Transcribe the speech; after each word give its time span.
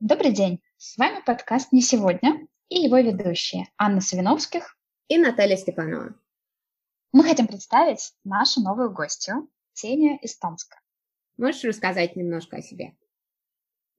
Добрый 0.00 0.32
день! 0.32 0.62
С 0.78 0.96
вами 0.96 1.22
подкаст 1.26 1.72
«Не 1.72 1.82
сегодня» 1.82 2.48
и 2.70 2.80
его 2.80 2.96
ведущие 3.00 3.66
Анна 3.76 4.00
Савиновских 4.00 4.78
и 5.08 5.18
Наталья 5.18 5.58
Степанова. 5.58 6.14
Мы 7.12 7.22
хотим 7.22 7.46
представить 7.46 8.14
нашу 8.24 8.62
новую 8.62 8.94
гостью, 8.94 9.50
Ксения 9.74 10.16
из 10.22 10.38
Томска. 10.38 10.80
Можешь 11.36 11.64
рассказать 11.64 12.16
немножко 12.16 12.56
о 12.56 12.62
себе? 12.62 12.96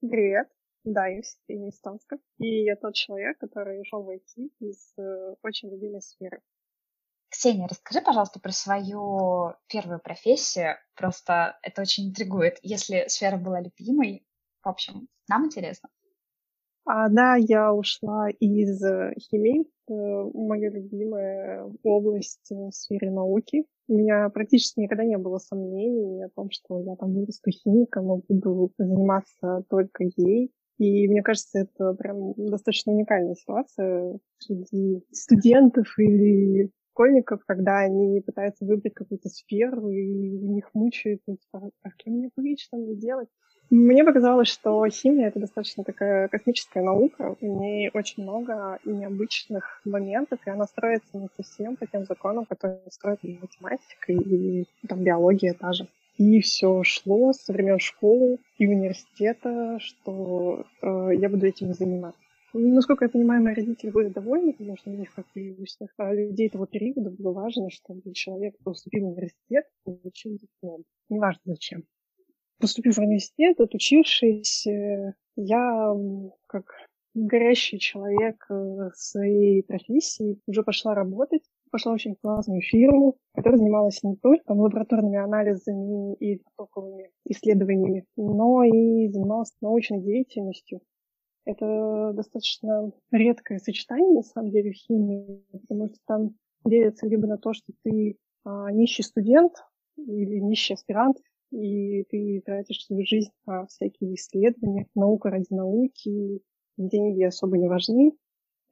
Привет. 0.00 0.48
Да, 0.82 1.06
я 1.06 1.22
Ксения 1.22 1.68
из 1.68 1.78
Томска. 1.78 2.18
И 2.38 2.64
я 2.64 2.74
тот 2.74 2.96
человек, 2.96 3.38
который 3.38 3.80
ушел 3.80 4.02
в 4.02 4.10
IT 4.10 4.50
из 4.58 4.92
э, 4.98 5.36
очень 5.42 5.70
любимой 5.70 6.02
сферы. 6.02 6.42
Ксения, 7.28 7.68
расскажи, 7.68 8.00
пожалуйста, 8.00 8.40
про 8.40 8.50
свою 8.50 9.54
первую 9.68 10.00
профессию. 10.00 10.78
Просто 10.96 11.60
это 11.62 11.82
очень 11.82 12.08
интригует. 12.08 12.58
Если 12.62 13.04
сфера 13.06 13.36
была 13.36 13.60
любимой, 13.60 14.26
в 14.62 14.68
общем, 14.68 15.08
нам 15.28 15.46
интересно. 15.46 15.88
А, 16.84 17.08
да, 17.08 17.36
я 17.36 17.72
ушла 17.72 18.28
из 18.30 18.82
э, 18.82 19.12
химии, 19.18 19.64
э, 19.88 20.30
моя 20.34 20.68
любимая 20.70 21.70
область 21.84 22.50
в 22.50 22.72
сфере 22.72 23.10
науки. 23.10 23.64
У 23.88 23.94
меня 23.94 24.28
практически 24.30 24.80
никогда 24.80 25.04
не 25.04 25.16
было 25.16 25.38
сомнений 25.38 26.24
о 26.24 26.30
том, 26.30 26.50
что 26.50 26.80
я 26.80 26.96
там 26.96 27.14
вырасту 27.14 27.50
химиком 27.50 28.20
и 28.20 28.34
буду 28.34 28.72
заниматься 28.78 29.64
только 29.68 30.04
ей. 30.16 30.50
И 30.78 31.06
мне 31.06 31.22
кажется, 31.22 31.60
это 31.60 31.94
прям 31.94 32.32
достаточно 32.36 32.92
уникальная 32.92 33.34
ситуация 33.34 34.18
среди 34.38 35.04
студентов 35.12 35.86
или 35.98 36.72
школьников, 36.92 37.42
когда 37.46 37.78
они 37.78 38.20
пытаются 38.20 38.64
выбрать 38.64 38.94
какую-то 38.94 39.28
сферу, 39.28 39.90
и 39.90 40.36
у 40.36 40.54
них 40.54 40.68
мучают, 40.74 41.20
типа, 41.24 41.70
а 41.82 41.90
кем 41.98 42.14
мне 42.14 42.30
быть, 42.36 42.60
что 42.60 42.76
мне 42.76 42.96
делать? 42.96 43.28
Мне 43.74 44.04
показалось, 44.04 44.48
что 44.48 44.86
химия— 44.86 45.28
это 45.28 45.40
достаточно 45.40 45.82
такая 45.82 46.28
космическая 46.28 46.82
наука. 46.82 47.36
В 47.40 47.42
ней 47.42 47.90
очень 47.94 48.22
много 48.22 48.78
необычных 48.84 49.80
моментов, 49.86 50.40
и 50.44 50.50
она 50.50 50.66
строится 50.66 51.16
не 51.16 51.28
совсем 51.38 51.76
по 51.76 51.86
тем 51.86 52.04
законам, 52.04 52.44
которые 52.44 52.82
строит 52.90 53.20
математика 53.22 54.12
и 54.12 54.66
там, 54.86 55.02
биология 55.02 55.54
та 55.54 55.72
же. 55.72 55.88
И 56.18 56.42
все 56.42 56.82
шло 56.82 57.32
со 57.32 57.54
времен 57.54 57.78
школы 57.78 58.40
и 58.58 58.66
университета, 58.66 59.78
что 59.80 60.66
э, 60.82 61.12
я 61.18 61.30
буду 61.30 61.46
этим 61.46 61.72
заниматься. 61.72 62.20
Насколько 62.52 63.06
я 63.06 63.08
понимаю, 63.08 63.42
мои 63.42 63.54
родители 63.54 63.88
были 63.88 64.08
довольны, 64.10 64.52
потому 64.52 64.76
что 64.76 64.90
у 64.90 64.94
них, 64.94 65.14
как 65.14 65.24
и 65.34 65.56
у 65.58 65.64
всех 65.64 65.88
людей 65.98 66.50
того 66.50 66.66
периода, 66.66 67.08
было 67.08 67.32
важно, 67.32 67.70
чтобы 67.70 68.12
человек 68.12 68.54
поступил 68.62 69.06
в 69.06 69.12
университет 69.12 69.64
и 69.86 69.90
получил 69.90 70.36
диплом. 70.36 70.84
Неважно 71.08 71.40
зачем 71.46 71.84
поступив 72.62 72.96
в 72.96 73.00
университет, 73.00 73.60
отучившись, 73.60 74.66
э, 74.66 75.14
я 75.36 75.94
как 76.46 76.64
горящий 77.14 77.78
человек 77.78 78.46
э, 78.48 78.90
своей 78.94 79.62
профессии 79.64 80.38
уже 80.46 80.62
пошла 80.62 80.94
работать. 80.94 81.42
Пошла 81.72 81.92
в 81.92 81.94
очень 81.94 82.14
классную 82.14 82.60
фирму, 82.60 83.16
которая 83.34 83.58
занималась 83.58 84.02
не 84.02 84.16
только 84.16 84.52
лабораторными 84.52 85.18
анализами 85.18 86.14
и 86.16 86.42
потоковыми 86.56 87.10
исследованиями, 87.26 88.04
но 88.16 88.62
и 88.62 89.08
занималась 89.08 89.52
научной 89.60 90.00
деятельностью. 90.00 90.80
Это 91.44 92.12
достаточно 92.14 92.92
редкое 93.10 93.58
сочетание, 93.58 94.14
на 94.14 94.22
самом 94.22 94.50
деле, 94.50 94.70
в 94.70 94.74
химии, 94.74 95.42
потому 95.50 95.88
что 95.88 95.96
там 96.06 96.30
делится 96.64 97.08
либо 97.08 97.26
на 97.26 97.38
то, 97.38 97.52
что 97.54 97.72
ты 97.82 98.18
а, 98.44 98.70
нищий 98.70 99.02
студент 99.02 99.54
или 99.96 100.38
нищий 100.38 100.74
аспирант, 100.74 101.16
и 101.52 102.04
ты 102.04 102.42
тратишь 102.44 102.84
свою 102.86 103.04
жизнь 103.04 103.30
на 103.46 103.66
всякие 103.66 104.14
исследования, 104.14 104.86
наука 104.94 105.30
ради 105.30 105.46
науки, 105.50 106.40
деньги 106.76 107.22
особо 107.22 107.58
не 107.58 107.68
важны. 107.68 108.12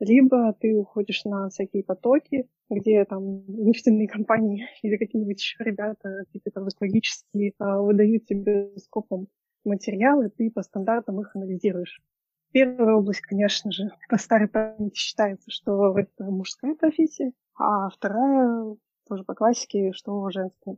Либо 0.00 0.54
ты 0.54 0.74
уходишь 0.74 1.24
на 1.24 1.50
всякие 1.50 1.84
потоки, 1.84 2.48
где 2.70 3.04
там 3.04 3.44
нефтяные 3.46 4.08
компании 4.08 4.66
или 4.82 4.96
какие-нибудь 4.96 5.38
еще 5.38 5.62
ребята 5.62 6.24
какие-то 6.32 6.62
высокологические 6.62 7.52
а, 7.58 7.82
выдают 7.82 8.24
тебе 8.24 8.72
скопом 8.78 9.28
материалы, 9.64 10.30
ты 10.30 10.50
по 10.50 10.62
стандартам 10.62 11.20
их 11.20 11.36
анализируешь. 11.36 12.00
Первая 12.52 12.96
область, 12.96 13.20
конечно 13.20 13.70
же, 13.70 13.90
по 14.08 14.16
старой 14.16 14.48
памяти 14.48 14.96
считается, 14.96 15.50
что 15.50 15.96
это 15.98 16.24
мужская 16.24 16.74
профессия, 16.74 17.32
а 17.54 17.90
вторая, 17.90 18.74
тоже 19.06 19.24
по 19.24 19.34
классике, 19.34 19.92
что 19.92 20.30
женская. 20.30 20.76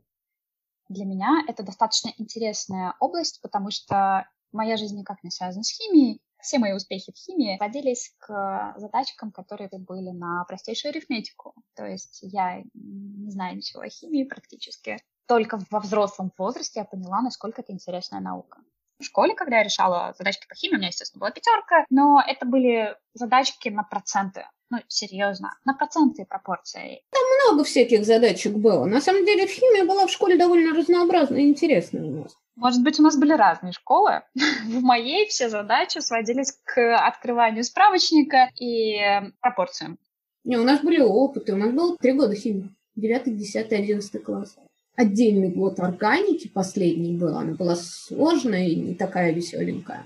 Для 0.93 1.05
меня 1.05 1.43
это 1.47 1.63
достаточно 1.63 2.11
интересная 2.19 2.93
область, 2.99 3.41
потому 3.41 3.71
что 3.71 4.27
моя 4.51 4.77
жизнь 4.77 4.97
никак 4.97 5.23
не 5.23 5.31
связана 5.31 5.63
с 5.63 5.71
химией. 5.71 6.21
Все 6.39 6.59
мои 6.59 6.73
успехи 6.73 7.11
в 7.11 7.15
химии 7.15 7.57
сводились 7.57 8.13
к 8.19 8.75
задачкам, 8.77 9.31
которые 9.31 9.69
были 9.71 10.11
на 10.11 10.43
простейшую 10.43 10.91
арифметику. 10.91 11.55
То 11.73 11.85
есть 11.85 12.19
я 12.21 12.61
не 12.73 13.31
знаю 13.31 13.55
ничего 13.55 13.81
о 13.81 13.89
химии 13.89 14.23
практически. 14.23 14.97
Только 15.25 15.59
во 15.71 15.79
взрослом 15.79 16.31
возрасте 16.37 16.81
я 16.81 16.85
поняла, 16.85 17.21
насколько 17.21 17.61
это 17.61 17.71
интересная 17.71 18.19
наука. 18.19 18.59
В 18.99 19.03
школе, 19.03 19.35
когда 19.35 19.57
я 19.57 19.63
решала 19.63 20.13
задачки 20.17 20.47
по 20.47 20.55
химии, 20.55 20.75
у 20.75 20.77
меня, 20.77 20.87
естественно, 20.87 21.19
была 21.19 21.31
пятерка, 21.31 21.85
но 21.89 22.23
это 22.25 22.45
были 22.45 22.95
задачки 23.13 23.69
на 23.69 23.83
проценты. 23.83 24.45
Ну, 24.69 24.79
серьезно, 24.87 25.55
на 25.65 25.73
проценты 25.73 26.23
и 26.23 26.25
пропорции. 26.25 27.03
Там 27.11 27.21
много 27.43 27.63
всяких 27.63 28.05
задачек 28.05 28.53
было. 28.53 28.85
На 28.85 29.01
самом 29.01 29.25
деле, 29.25 29.45
химия 29.45 29.85
была 29.85 30.07
в 30.07 30.11
школе 30.11 30.37
довольно 30.37 30.75
разнообразная 30.75 31.41
и 31.41 31.49
интересная 31.49 32.03
у 32.03 32.23
нас. 32.23 32.37
Может 32.55 32.83
быть, 32.83 32.99
у 32.99 33.03
нас 33.03 33.17
были 33.17 33.33
разные 33.33 33.73
школы. 33.73 34.21
В 34.65 34.81
моей 34.81 35.27
все 35.27 35.49
задачи 35.49 35.99
сводились 35.99 36.57
к 36.63 36.97
открыванию 36.97 37.63
справочника 37.63 38.49
и 38.59 38.99
пропорциям. 39.41 39.97
Не, 40.43 40.57
у 40.57 40.63
нас 40.63 40.81
были 40.81 40.99
опыты. 40.99 41.53
У 41.53 41.57
нас 41.57 41.71
было 41.71 41.97
три 41.97 42.13
года 42.13 42.35
химии. 42.35 42.73
Девятый, 42.95 43.33
десятый, 43.33 43.79
одиннадцатый 43.79 44.21
класс. 44.21 44.55
Отдельный 44.95 45.49
год 45.49 45.79
органики 45.79 46.47
последний 46.47 47.17
был. 47.17 47.35
Она 47.35 47.53
была 47.55 47.75
сложная 47.75 48.67
и 48.67 48.75
не 48.75 48.95
такая 48.95 49.33
веселенькая. 49.33 50.05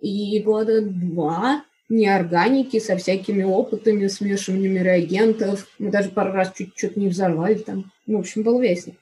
И 0.00 0.40
года 0.42 0.82
два 0.82 1.64
неорганики 1.88 2.78
со 2.78 2.96
всякими 2.96 3.42
опытами, 3.42 4.06
смешиваниями 4.08 4.80
реагентов. 4.80 5.66
Мы 5.78 5.90
даже 5.90 6.10
пару 6.10 6.32
раз 6.32 6.52
чуть-чуть 6.52 6.96
не 6.96 7.08
взорвали 7.08 7.54
там. 7.54 7.92
Ну, 8.06 8.18
в 8.18 8.20
общем, 8.20 8.42
было 8.42 8.60
весело. 8.60 8.94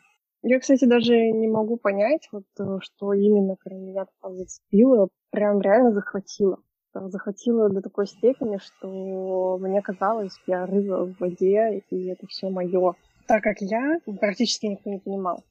Я, 0.43 0.59
кстати, 0.59 0.85
даже 0.87 1.15
не 1.15 1.49
могу 1.49 1.77
понять, 1.77 2.29
вот, 2.33 2.45
э, 2.59 2.79
что 2.81 3.13
именно 3.13 3.57
кроме 3.63 3.89
меня 3.89 4.07
там 4.23 4.37
зацепило, 4.37 5.09
прям 5.31 5.61
реально 5.61 5.93
захватило. 5.93 6.59
Захватило 6.95 7.69
до 7.69 7.83
такой 7.83 8.07
степени, 8.07 8.59
что 8.59 9.59
мне 9.61 9.83
казалось, 9.83 10.33
я 10.47 10.67
рыба 10.67 11.05
в 11.05 11.21
воде, 11.21 11.85
и 11.91 12.07
это 12.07 12.27
все 12.27 12.49
мое. 12.49 12.95
Так 13.31 13.45
как 13.45 13.61
я 13.61 14.01
практически 14.19 14.67
никто 14.67 14.91
не 14.91 14.99
понимал. 14.99 15.45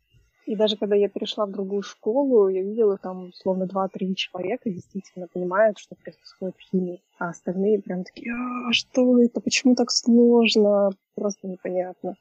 И 0.46 0.58
даже 0.58 0.76
когда 0.76 0.98
я 0.98 1.08
перешла 1.08 1.46
в 1.46 1.52
другую 1.52 1.82
школу, 1.82 2.50
я 2.50 2.62
видела 2.62 2.98
там 2.98 3.32
словно 3.32 3.68
два-три 3.68 4.18
человека 4.18 4.70
действительно 4.70 5.28
понимают, 5.28 5.80
что 5.80 5.96
происходит 5.96 6.58
в 6.58 6.60
химии. 6.60 7.02
А 7.20 7.30
остальные 7.30 7.82
прям 7.82 8.04
такие, 8.04 8.34
а 8.34 8.74
что 8.74 9.18
это, 9.24 9.40
почему 9.40 9.76
так 9.76 9.92
сложно? 9.92 10.90
Просто 11.16 11.48
непонятно. 11.48 12.18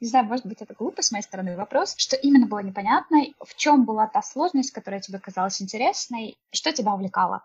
Не 0.00 0.06
знаю, 0.06 0.26
может 0.26 0.46
быть, 0.46 0.62
это 0.62 0.74
глупо 0.74 1.02
с 1.02 1.10
моей 1.10 1.24
стороны 1.24 1.56
вопрос, 1.56 1.96
что 1.96 2.14
именно 2.14 2.46
было 2.46 2.60
непонятно, 2.60 3.16
в 3.44 3.56
чем 3.56 3.84
была 3.84 4.06
та 4.06 4.22
сложность, 4.22 4.70
которая 4.70 5.00
тебе 5.00 5.18
казалась 5.18 5.60
интересной, 5.60 6.36
что 6.52 6.72
тебя 6.72 6.94
увлекало? 6.94 7.44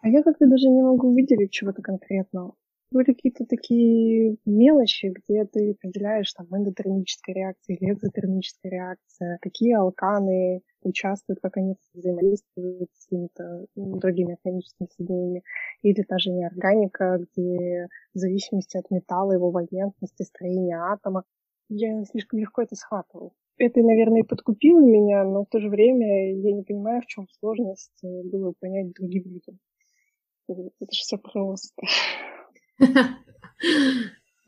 А 0.00 0.08
я 0.10 0.22
как-то 0.22 0.46
даже 0.46 0.68
не 0.68 0.82
могу 0.82 1.14
выделить 1.14 1.52
чего-то 1.52 1.80
конкретного 1.80 2.52
были 2.90 3.04
какие-то 3.04 3.44
такие 3.46 4.36
мелочи, 4.44 5.06
где 5.06 5.44
ты 5.44 5.72
определяешь 5.72 6.32
там 6.32 6.46
эндотермическая 6.50 7.34
реакция 7.34 7.76
или 7.76 7.92
экзотермическая 7.92 8.70
реакция, 8.70 9.38
какие 9.40 9.74
алканы 9.74 10.62
участвуют, 10.82 11.40
как 11.40 11.56
они 11.56 11.76
взаимодействуют 11.94 12.90
с 12.94 13.04
какими-то 13.04 13.66
другими 13.74 14.34
органическими 14.34 14.88
соединениями, 14.96 15.42
или 15.82 16.04
даже 16.08 16.30
неорганика, 16.30 17.18
где 17.18 17.88
в 18.14 18.18
зависимости 18.18 18.76
от 18.76 18.90
металла, 18.90 19.32
его 19.32 19.50
валентности, 19.50 20.22
строения 20.22 20.78
атома, 20.78 21.24
я 21.68 22.04
слишком 22.04 22.38
легко 22.38 22.62
это 22.62 22.76
схватывал. 22.76 23.34
Это, 23.58 23.80
наверное, 23.80 24.20
и 24.20 24.26
подкупило 24.26 24.80
меня, 24.80 25.24
но 25.24 25.44
в 25.44 25.48
то 25.48 25.60
же 25.60 25.68
время 25.70 26.34
я 26.36 26.52
не 26.52 26.62
понимаю, 26.62 27.00
в 27.00 27.06
чем 27.06 27.26
сложность 27.40 27.98
э, 28.04 28.22
было 28.22 28.52
понять 28.60 28.92
другим 28.92 29.24
людям. 29.24 29.58
Это 30.48 30.92
же 30.92 31.00
все 31.00 31.16
просто. 31.16 31.82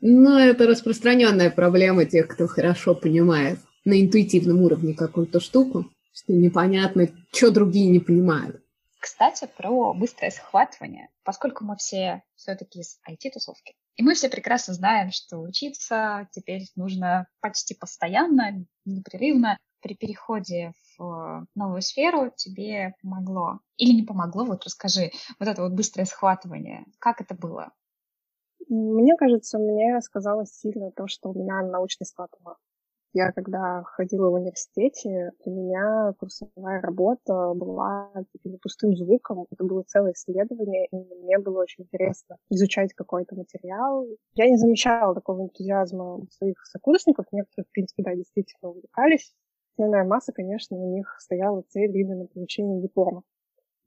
Ну, 0.01 0.37
это 0.37 0.65
распространенная 0.65 1.49
проблема 1.49 2.05
тех, 2.05 2.27
кто 2.27 2.47
хорошо 2.47 2.95
понимает 2.95 3.59
на 3.83 3.99
интуитивном 4.01 4.61
уровне 4.61 4.93
какую-то 4.93 5.39
штуку, 5.39 5.91
что 6.13 6.33
непонятно, 6.33 7.07
что 7.33 7.51
другие 7.51 7.89
не 7.89 7.99
понимают. 7.99 8.63
Кстати, 8.99 9.49
про 9.57 9.93
быстрое 9.93 10.31
схватывание. 10.31 11.09
Поскольку 11.23 11.63
мы 11.63 11.75
все 11.77 12.23
все-таки 12.35 12.79
из 12.79 12.99
IT-тусовки, 13.09 13.73
и 13.95 14.03
мы 14.03 14.13
все 14.13 14.29
прекрасно 14.29 14.73
знаем, 14.73 15.11
что 15.11 15.39
учиться 15.39 16.27
теперь 16.31 16.65
нужно 16.75 17.27
почти 17.41 17.75
постоянно, 17.75 18.65
непрерывно. 18.85 19.57
при 19.81 19.95
переходе 19.95 20.73
в 20.97 21.47
новую 21.55 21.81
сферу 21.81 22.31
тебе 22.35 22.93
помогло? 23.01 23.59
Или 23.77 23.93
не 23.93 24.03
помогло? 24.03 24.45
Вот 24.45 24.63
расскажи, 24.65 25.11
вот 25.39 25.47
это 25.47 25.63
вот 25.63 25.73
быстрое 25.73 26.05
схватывание, 26.05 26.85
как 26.99 27.21
это 27.21 27.33
было? 27.33 27.71
Мне 28.69 29.15
кажется, 29.15 29.57
мне 29.57 29.99
сказалось 30.01 30.51
сильно 30.51 30.91
то, 30.91 31.07
что 31.07 31.31
у 31.31 31.33
меня 31.33 31.61
научный 31.63 32.05
склад 32.05 32.29
ума. 32.39 32.55
Я 33.11 33.31
когда 33.31 33.81
ходила 33.83 34.29
в 34.29 34.33
университете, 34.33 35.31
для 35.43 35.51
меня 35.51 36.13
курсовая 36.19 36.79
работа 36.79 37.53
была 37.55 38.11
типа, 38.31 38.59
пустым 38.61 38.95
звуком. 38.95 39.47
Это 39.49 39.63
было 39.63 39.81
целое 39.87 40.13
исследование, 40.13 40.85
и 40.91 40.95
мне 40.95 41.39
было 41.39 41.63
очень 41.63 41.85
интересно 41.85 42.37
изучать 42.51 42.93
какой-то 42.93 43.35
материал. 43.35 44.05
Я 44.35 44.47
не 44.47 44.57
замечала 44.57 45.15
такого 45.15 45.41
энтузиазма 45.41 46.17
у 46.17 46.27
своих 46.29 46.63
сокурсников. 46.67 47.25
Некоторые, 47.31 47.65
в 47.65 47.71
принципе, 47.71 48.03
да, 48.03 48.13
действительно 48.13 48.69
увлекались. 48.69 49.33
Основная 49.75 50.03
масса, 50.03 50.31
конечно, 50.31 50.77
у 50.77 50.95
них 50.95 51.15
стояла 51.19 51.63
цель 51.69 51.97
именно 51.97 52.27
получения 52.27 52.79
диплома 52.79 53.23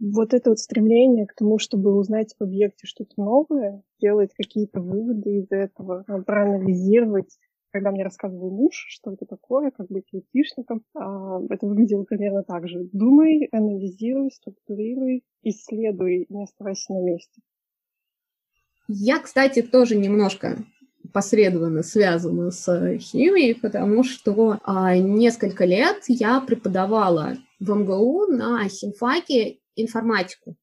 вот 0.02 0.34
это 0.34 0.50
вот 0.50 0.58
стремление 0.58 1.26
к 1.26 1.34
тому, 1.34 1.58
чтобы 1.58 1.94
узнать 1.94 2.34
в 2.38 2.42
объекте 2.42 2.86
что-то 2.86 3.12
новое, 3.16 3.82
делать 4.00 4.30
какие-то 4.36 4.80
выводы 4.80 5.38
из 5.38 5.46
этого, 5.50 6.04
проанализировать. 6.26 7.38
Когда 7.70 7.90
мне 7.90 8.04
рассказывал 8.04 8.50
муж, 8.50 8.84
что 8.90 9.12
это 9.12 9.24
такое, 9.24 9.70
как 9.70 9.86
быть 9.88 10.04
айтишником, 10.12 10.84
а, 10.94 11.40
это 11.48 11.66
выглядело 11.66 12.02
примерно 12.02 12.42
так 12.42 12.68
же. 12.68 12.90
Думай, 12.92 13.48
анализируй, 13.50 14.30
структурируй, 14.30 15.24
исследуй, 15.42 16.26
не 16.28 16.42
оставайся 16.42 16.92
на 16.92 17.00
месте. 17.00 17.40
Я, 18.88 19.20
кстати, 19.20 19.62
тоже 19.62 19.96
немножко 19.96 20.58
посредственно 21.14 21.82
связана 21.82 22.50
с 22.50 22.98
химией, 22.98 23.54
потому 23.54 24.04
что 24.04 24.58
а, 24.64 24.96
несколько 24.98 25.64
лет 25.64 26.04
я 26.08 26.40
преподавала 26.40 27.38
в 27.58 27.72
МГУ 27.72 28.26
на 28.26 28.68
химфаке 28.68 29.61
информатику. 29.76 30.56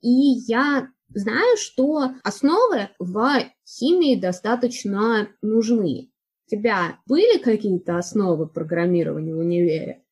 И 0.00 0.08
я 0.08 0.88
знаю, 1.08 1.56
что 1.56 2.10
основы 2.22 2.88
в 2.98 3.44
химии 3.66 4.20
достаточно 4.20 5.28
нужны. 5.42 6.10
У 6.46 6.50
тебя 6.50 6.98
были 7.06 7.38
какие-то 7.42 7.98
основы 7.98 8.48
программирования 8.48 9.34
в 9.34 9.38
универе? 9.38 10.04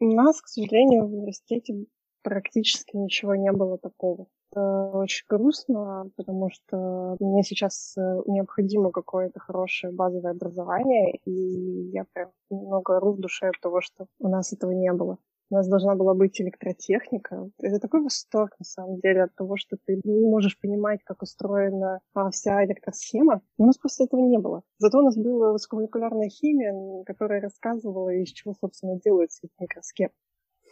У 0.00 0.06
нас, 0.06 0.40
к 0.40 0.48
сожалению, 0.48 1.06
в 1.06 1.14
университете 1.14 1.86
практически 2.22 2.96
ничего 2.96 3.36
не 3.36 3.52
было 3.52 3.78
такого. 3.78 4.26
Это 4.50 4.90
очень 4.92 5.24
грустно, 5.28 6.10
потому 6.16 6.48
что 6.50 7.16
мне 7.20 7.42
сейчас 7.42 7.94
э, 7.96 8.00
необходимо 8.26 8.90
какое-то 8.90 9.40
хорошее 9.40 9.92
базовое 9.92 10.32
образование, 10.32 11.16
и 11.24 11.90
я 11.90 12.04
прям 12.12 12.30
немного 12.50 13.00
ру 13.00 13.12
в 13.12 13.20
душе 13.20 13.48
от 13.48 13.60
того, 13.60 13.80
что 13.80 14.06
у 14.18 14.28
нас 14.28 14.52
этого 14.52 14.70
не 14.70 14.92
было. 14.92 15.18
У 15.50 15.54
нас 15.54 15.68
должна 15.68 15.94
была 15.94 16.14
быть 16.14 16.40
электротехника. 16.40 17.50
Это 17.60 17.78
такой 17.78 18.02
восторг, 18.02 18.54
на 18.58 18.64
самом 18.64 18.98
деле, 19.00 19.24
от 19.24 19.34
того, 19.34 19.56
что 19.56 19.76
ты 19.84 20.00
не 20.02 20.26
можешь 20.26 20.58
понимать, 20.58 21.00
как 21.04 21.22
устроена 21.22 22.00
а, 22.14 22.30
вся 22.30 22.64
электросхема. 22.64 23.42
У 23.58 23.66
нас 23.66 23.76
просто 23.76 24.04
этого 24.04 24.20
не 24.20 24.38
было. 24.38 24.62
Зато 24.78 24.98
у 24.98 25.02
нас 25.02 25.16
была 25.16 25.52
высокомолекулярная 25.52 26.28
химия, 26.28 27.04
которая 27.04 27.40
рассказывала, 27.40 28.10
из 28.10 28.30
чего, 28.30 28.54
собственно, 28.54 28.98
делается 28.98 29.46
этот 29.46 29.60
микросхем. 29.60 30.10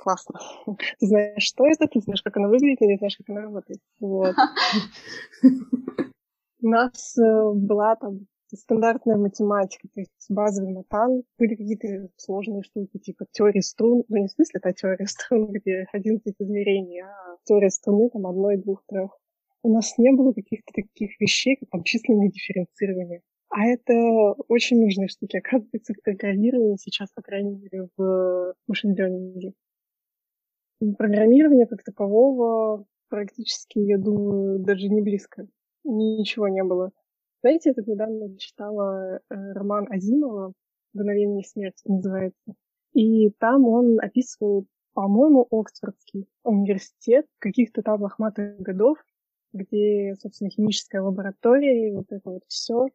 Классно. 0.01 0.41
Ты 0.99 1.07
знаешь, 1.07 1.43
что 1.43 1.67
это, 1.67 1.87
ты 1.87 2.01
знаешь, 2.01 2.23
как 2.23 2.37
она 2.37 2.49
выглядит, 2.49 2.81
и 2.83 2.87
не 2.87 2.97
знаешь, 2.97 3.17
как 3.17 3.29
она 3.29 3.43
работает. 3.43 3.79
Вот. 4.01 4.35
У 6.63 6.69
нас 6.69 7.19
э, 7.19 7.53
была 7.55 7.97
там 7.97 8.27
стандартная 8.57 9.17
математика, 9.17 9.89
то 9.95 10.01
есть 10.01 10.27
базовый 10.29 10.73
матан. 10.73 11.23
Были 11.39 11.55
какие-то 11.55 12.09
сложные 12.17 12.63
штуки, 12.63 12.99
типа 12.99 13.27
теория 13.31 13.63
струн, 13.63 14.05
ну 14.09 14.17
не 14.17 14.29
в 14.29 14.33
смысле 14.33 14.61
та 14.61 14.73
теория 14.73 15.07
струн, 15.09 15.51
где 15.51 15.87
11 15.93 16.35
измерений, 16.39 17.03
а 17.03 17.37
теория 17.45 17.71
струны 17.71 18.11
там 18.11 18.27
одной, 18.27 18.57
двух, 18.57 18.85
трех. 18.87 19.19
У 19.63 19.73
нас 19.73 19.97
не 19.99 20.13
было 20.13 20.33
каких-то 20.33 20.73
таких 20.75 21.21
вещей, 21.21 21.59
как 21.71 21.85
численное 21.85 22.29
дифференцирование. 22.29 23.23
А 23.49 23.67
это 23.67 23.93
очень 24.49 24.81
нужные 24.81 25.09
штуки, 25.09 25.37
оказывается, 25.37 25.93
в 25.93 26.03
программировании 26.03 26.77
сейчас, 26.77 27.11
по 27.15 27.23
крайней 27.23 27.55
мере, 27.55 27.89
в 27.97 28.55
машин-лернинге. 28.67 29.53
Программирование 30.97 31.67
как 31.67 31.85
такового 31.85 32.87
практически, 33.09 33.79
я 33.79 33.99
думаю, 33.99 34.59
даже 34.61 34.89
не 34.89 35.03
близко. 35.03 35.47
Ничего 35.85 36.49
не 36.49 36.65
было. 36.65 36.93
Знаете, 37.43 37.71
я 37.71 37.75
тут 37.75 37.89
недавно 37.89 38.39
читала 38.39 39.17
э, 39.17 39.19
роман 39.53 39.89
Азимова 39.91 40.53
«Дуновение 40.93 41.43
смерти» 41.43 41.83
называется. 41.89 42.55
И 42.93 43.31
там 43.31 43.65
он 43.65 43.99
описывал, 44.01 44.67
по-моему, 44.95 45.49
Оксфордский 45.51 46.29
университет 46.45 47.27
каких-то 47.41 47.83
там 47.83 48.01
лохматых 48.01 48.61
годов, 48.61 48.97
где, 49.53 50.15
собственно, 50.21 50.51
химическая 50.51 51.03
лаборатория 51.03 51.89
и 51.89 51.93
вот 51.93 52.07
это 52.11 52.31
вот 52.31 52.43
все. 52.47 52.87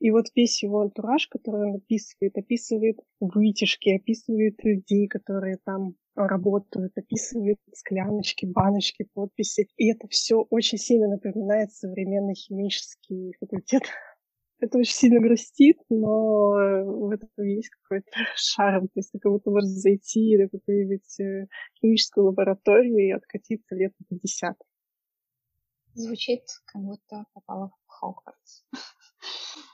И 0.00 0.10
вот 0.10 0.26
весь 0.34 0.62
его 0.62 0.82
антураж, 0.82 1.26
который 1.28 1.70
он 1.70 1.76
описывает, 1.76 2.36
описывает 2.36 2.98
вытяжки, 3.20 3.96
описывает 3.96 4.62
людей, 4.62 5.08
которые 5.08 5.56
там 5.64 5.94
работают, 6.14 6.96
описывает 6.96 7.58
скляночки, 7.72 8.46
баночки, 8.46 9.08
подписи. 9.12 9.68
И 9.76 9.90
это 9.90 10.08
все 10.08 10.36
очень 10.50 10.78
сильно 10.78 11.08
напоминает 11.08 11.72
современный 11.72 12.34
химический 12.34 13.34
факультет. 13.40 13.82
Это 14.60 14.78
очень 14.78 14.94
сильно 14.94 15.20
грустит, 15.20 15.78
но 15.90 16.50
в 16.50 17.10
этом 17.10 17.44
есть 17.44 17.68
какой-то 17.70 18.10
шарм. 18.36 18.86
То 18.88 19.00
есть 19.00 19.12
ты 19.12 19.18
как 19.18 19.32
будто 19.32 19.50
можешь 19.50 19.68
зайти 19.68 20.38
на 20.38 20.48
какую-нибудь 20.48 21.20
э, 21.20 21.48
химическую 21.80 22.26
лабораторию 22.26 22.96
и 22.98 23.10
откатиться 23.10 23.74
лет 23.74 23.92
на 23.98 24.06
50. 24.06 24.56
Звучит, 25.94 26.44
как 26.66 26.82
будто 26.82 27.26
попала 27.34 27.68
в 27.68 27.88
Хогвартс. 27.88 28.64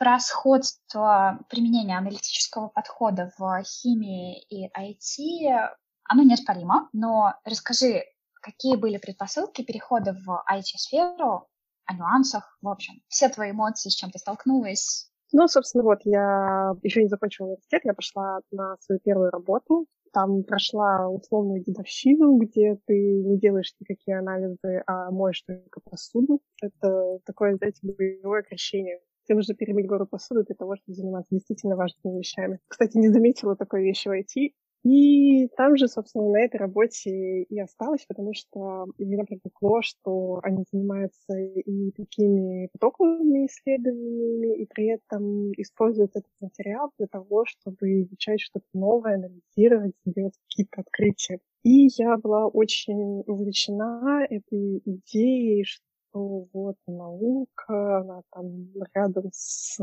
про 0.00 0.18
сходство 0.18 1.38
применения 1.50 1.98
аналитического 1.98 2.68
подхода 2.68 3.30
в 3.36 3.62
химии 3.62 4.42
и 4.48 4.66
IT, 4.66 5.68
оно 6.08 6.22
неоспоримо, 6.22 6.88
но 6.94 7.34
расскажи, 7.44 8.04
какие 8.40 8.76
были 8.76 8.96
предпосылки 8.96 9.62
перехода 9.62 10.14
в 10.14 10.42
IT-сферу, 10.50 11.48
о 11.84 11.94
нюансах, 11.94 12.56
в 12.62 12.68
общем, 12.68 12.94
все 13.08 13.28
твои 13.28 13.50
эмоции, 13.50 13.90
с 13.90 13.94
чем 13.94 14.10
ты 14.10 14.18
столкнулась? 14.18 15.10
Ну, 15.32 15.46
собственно, 15.48 15.84
вот 15.84 15.98
я 16.04 16.72
еще 16.82 17.02
не 17.02 17.08
закончила 17.08 17.48
университет, 17.48 17.82
я 17.84 17.92
пошла 17.92 18.40
на 18.50 18.76
свою 18.80 19.00
первую 19.00 19.30
работу. 19.30 19.86
Там 20.14 20.44
прошла 20.44 21.08
условную 21.08 21.62
дедовщину, 21.62 22.38
где 22.38 22.78
ты 22.86 23.22
не 23.22 23.38
делаешь 23.38 23.74
никакие 23.78 24.18
анализы, 24.18 24.82
а 24.86 25.10
моешь 25.10 25.42
только 25.42 25.80
посуду. 25.80 26.40
Это 26.62 27.18
такое, 27.26 27.56
знаете, 27.56 27.80
боевое 27.82 28.42
крещение 28.42 28.98
тебе 29.30 29.36
нужно 29.36 29.54
перемыть 29.54 29.86
гору 29.86 30.06
посуды 30.06 30.42
для 30.44 30.56
того, 30.56 30.76
чтобы 30.76 30.96
заниматься 30.96 31.28
действительно 31.30 31.76
важными 31.76 32.18
вещами. 32.18 32.58
Кстати, 32.68 32.96
не 32.96 33.08
заметила 33.08 33.54
такой 33.56 33.84
вещи 33.84 34.08
в 34.08 34.12
IT. 34.12 34.52
И 34.82 35.46
там 35.58 35.76
же, 35.76 35.88
собственно, 35.88 36.30
на 36.30 36.40
этой 36.40 36.56
работе 36.56 37.42
и 37.42 37.60
осталась, 37.60 38.06
потому 38.08 38.32
что 38.32 38.86
меня 38.98 39.24
привлекло, 39.24 39.82
что 39.82 40.40
они 40.42 40.64
занимаются 40.72 41.36
и 41.36 41.90
такими 41.90 42.70
потоковыми 42.72 43.46
исследованиями, 43.46 44.62
и 44.62 44.66
при 44.66 44.86
этом 44.86 45.52
используют 45.58 46.12
этот 46.12 46.32
материал 46.40 46.90
для 46.96 47.08
того, 47.08 47.44
чтобы 47.44 48.00
изучать 48.04 48.40
что-то 48.40 48.64
новое, 48.72 49.16
анализировать, 49.16 49.92
делать 50.06 50.38
какие-то 50.48 50.80
открытия. 50.80 51.40
И 51.62 51.88
я 51.98 52.16
была 52.16 52.46
очень 52.46 53.22
увлечена 53.26 54.26
этой 54.30 54.82
идеей, 54.86 55.64
что 55.64 55.84
что 56.10 56.48
вот 56.52 56.76
наука, 56.86 58.00
она 58.00 58.22
там 58.32 58.68
рядом 58.94 59.30
с 59.32 59.78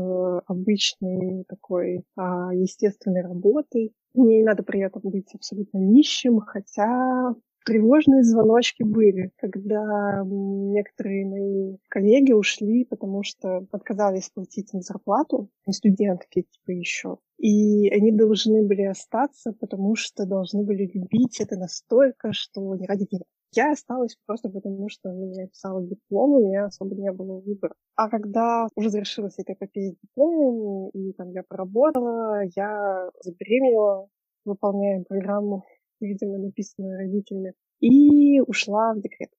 обычной 0.46 1.44
такой 1.48 2.04
а, 2.16 2.52
естественной 2.54 3.22
работой. 3.22 3.92
Не 4.14 4.42
надо 4.44 4.62
при 4.62 4.80
этом 4.80 5.02
быть 5.04 5.34
абсолютно 5.34 5.78
нищим, 5.78 6.40
хотя 6.40 7.34
тревожные 7.64 8.22
звоночки 8.22 8.82
были, 8.82 9.30
когда 9.36 10.22
некоторые 10.24 11.26
мои 11.26 11.76
коллеги 11.88 12.32
ушли, 12.32 12.84
потому 12.84 13.22
что 13.22 13.66
отказались 13.70 14.30
платить 14.30 14.72
им 14.72 14.80
зарплату, 14.80 15.50
студентки 15.70 16.46
типа 16.50 16.70
еще. 16.70 17.18
И 17.38 17.88
они 17.90 18.10
должны 18.10 18.66
были 18.66 18.82
остаться, 18.82 19.52
потому 19.52 19.94
что 19.94 20.26
должны 20.26 20.64
были 20.64 20.90
любить 20.92 21.40
это 21.40 21.56
настолько, 21.56 22.32
что 22.32 22.74
не 22.74 22.86
ради 22.86 23.06
денег. 23.06 23.26
Я 23.54 23.72
осталась 23.72 24.16
просто 24.26 24.50
потому, 24.50 24.88
что 24.88 25.10
я 25.10 25.46
писала 25.46 25.82
диплом, 25.82 26.32
у 26.32 26.48
меня 26.48 26.66
особо 26.66 26.94
не 26.94 27.10
было 27.12 27.40
выбора. 27.40 27.74
А 27.96 28.08
когда 28.10 28.68
уже 28.74 28.90
завершилась 28.90 29.38
эта 29.38 29.54
эпопея 29.54 29.92
с 29.92 29.96
дипломом, 30.02 30.90
и 30.90 31.12
там 31.12 31.30
я 31.30 31.42
поработала, 31.42 32.42
я 32.54 33.10
забеременела, 33.22 34.08
выполняя 34.44 35.02
программу, 35.04 35.64
видимо, 36.00 36.38
написанную 36.38 36.98
родителями. 36.98 37.54
и 37.80 38.40
ушла 38.40 38.92
в 38.94 39.00
декрет. 39.00 39.30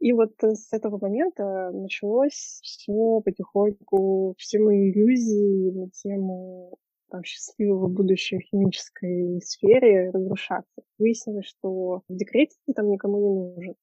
И 0.00 0.12
вот 0.12 0.32
с 0.40 0.72
этого 0.72 0.98
момента 0.98 1.70
началось 1.72 2.60
все 2.62 3.20
потихоньку, 3.24 4.34
все 4.38 4.60
мои 4.60 4.90
иллюзии 4.92 5.70
на 5.72 5.90
тему 5.90 6.78
там, 7.10 7.24
счастливого 7.24 7.88
будущего 7.88 8.40
химической 8.40 9.40
сфере 9.40 10.10
разрушаться. 10.10 10.82
Выяснилось, 10.98 11.46
что 11.46 12.02
в 12.08 12.72
там 12.74 12.90
никому 12.90 13.18
не 13.18 13.54
нужен. 13.54 13.74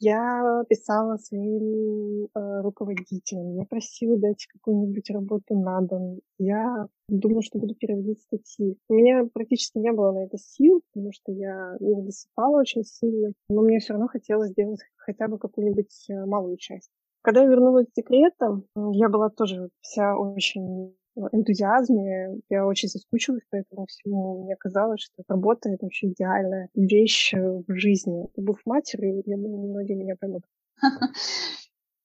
Я 0.00 0.62
писала 0.68 1.16
своим 1.16 2.26
э, 2.26 2.60
руководителям, 2.60 3.56
я 3.56 3.64
просила 3.64 4.16
дать 4.16 4.46
какую-нибудь 4.46 5.10
работу 5.10 5.58
на 5.58 5.80
дом. 5.80 6.20
Я 6.38 6.86
думала, 7.08 7.42
что 7.42 7.58
буду 7.58 7.74
переводить 7.74 8.20
статьи. 8.20 8.78
У 8.88 8.94
меня 8.94 9.28
практически 9.32 9.78
не 9.78 9.90
было 9.90 10.12
на 10.12 10.24
это 10.24 10.38
сил, 10.38 10.82
потому 10.92 11.10
что 11.12 11.32
я 11.32 11.76
не 11.80 12.00
досыпала 12.00 12.60
очень 12.60 12.84
сильно, 12.84 13.32
но 13.48 13.62
мне 13.62 13.80
все 13.80 13.94
равно 13.94 14.06
хотелось 14.06 14.50
сделать 14.50 14.78
хотя 14.94 15.26
бы 15.26 15.36
какую-нибудь 15.36 16.06
э, 16.10 16.26
малую 16.26 16.58
часть. 16.58 16.90
Когда 17.22 17.42
я 17.42 17.48
вернулась 17.48 17.88
с 17.88 17.92
декрета, 17.96 18.62
я 18.76 19.08
была 19.08 19.30
тоже 19.30 19.70
вся 19.80 20.16
очень 20.16 20.94
энтузиазме. 21.32 22.40
Я 22.48 22.66
очень 22.66 22.88
соскучилась 22.88 23.42
по 23.50 23.56
этому 23.56 23.86
всему. 23.86 24.44
Мне 24.44 24.56
казалось, 24.56 25.00
что 25.00 25.22
работа— 25.28 25.68
это 25.70 25.86
вообще 25.86 26.08
идеальная 26.08 26.68
вещь 26.74 27.32
в 27.34 27.64
жизни. 27.74 28.26
Побыв 28.34 28.60
матерью, 28.64 29.22
я 29.26 29.36
думаю, 29.36 29.70
многие 29.70 29.94
меня 29.94 30.14
поймут. 30.18 30.44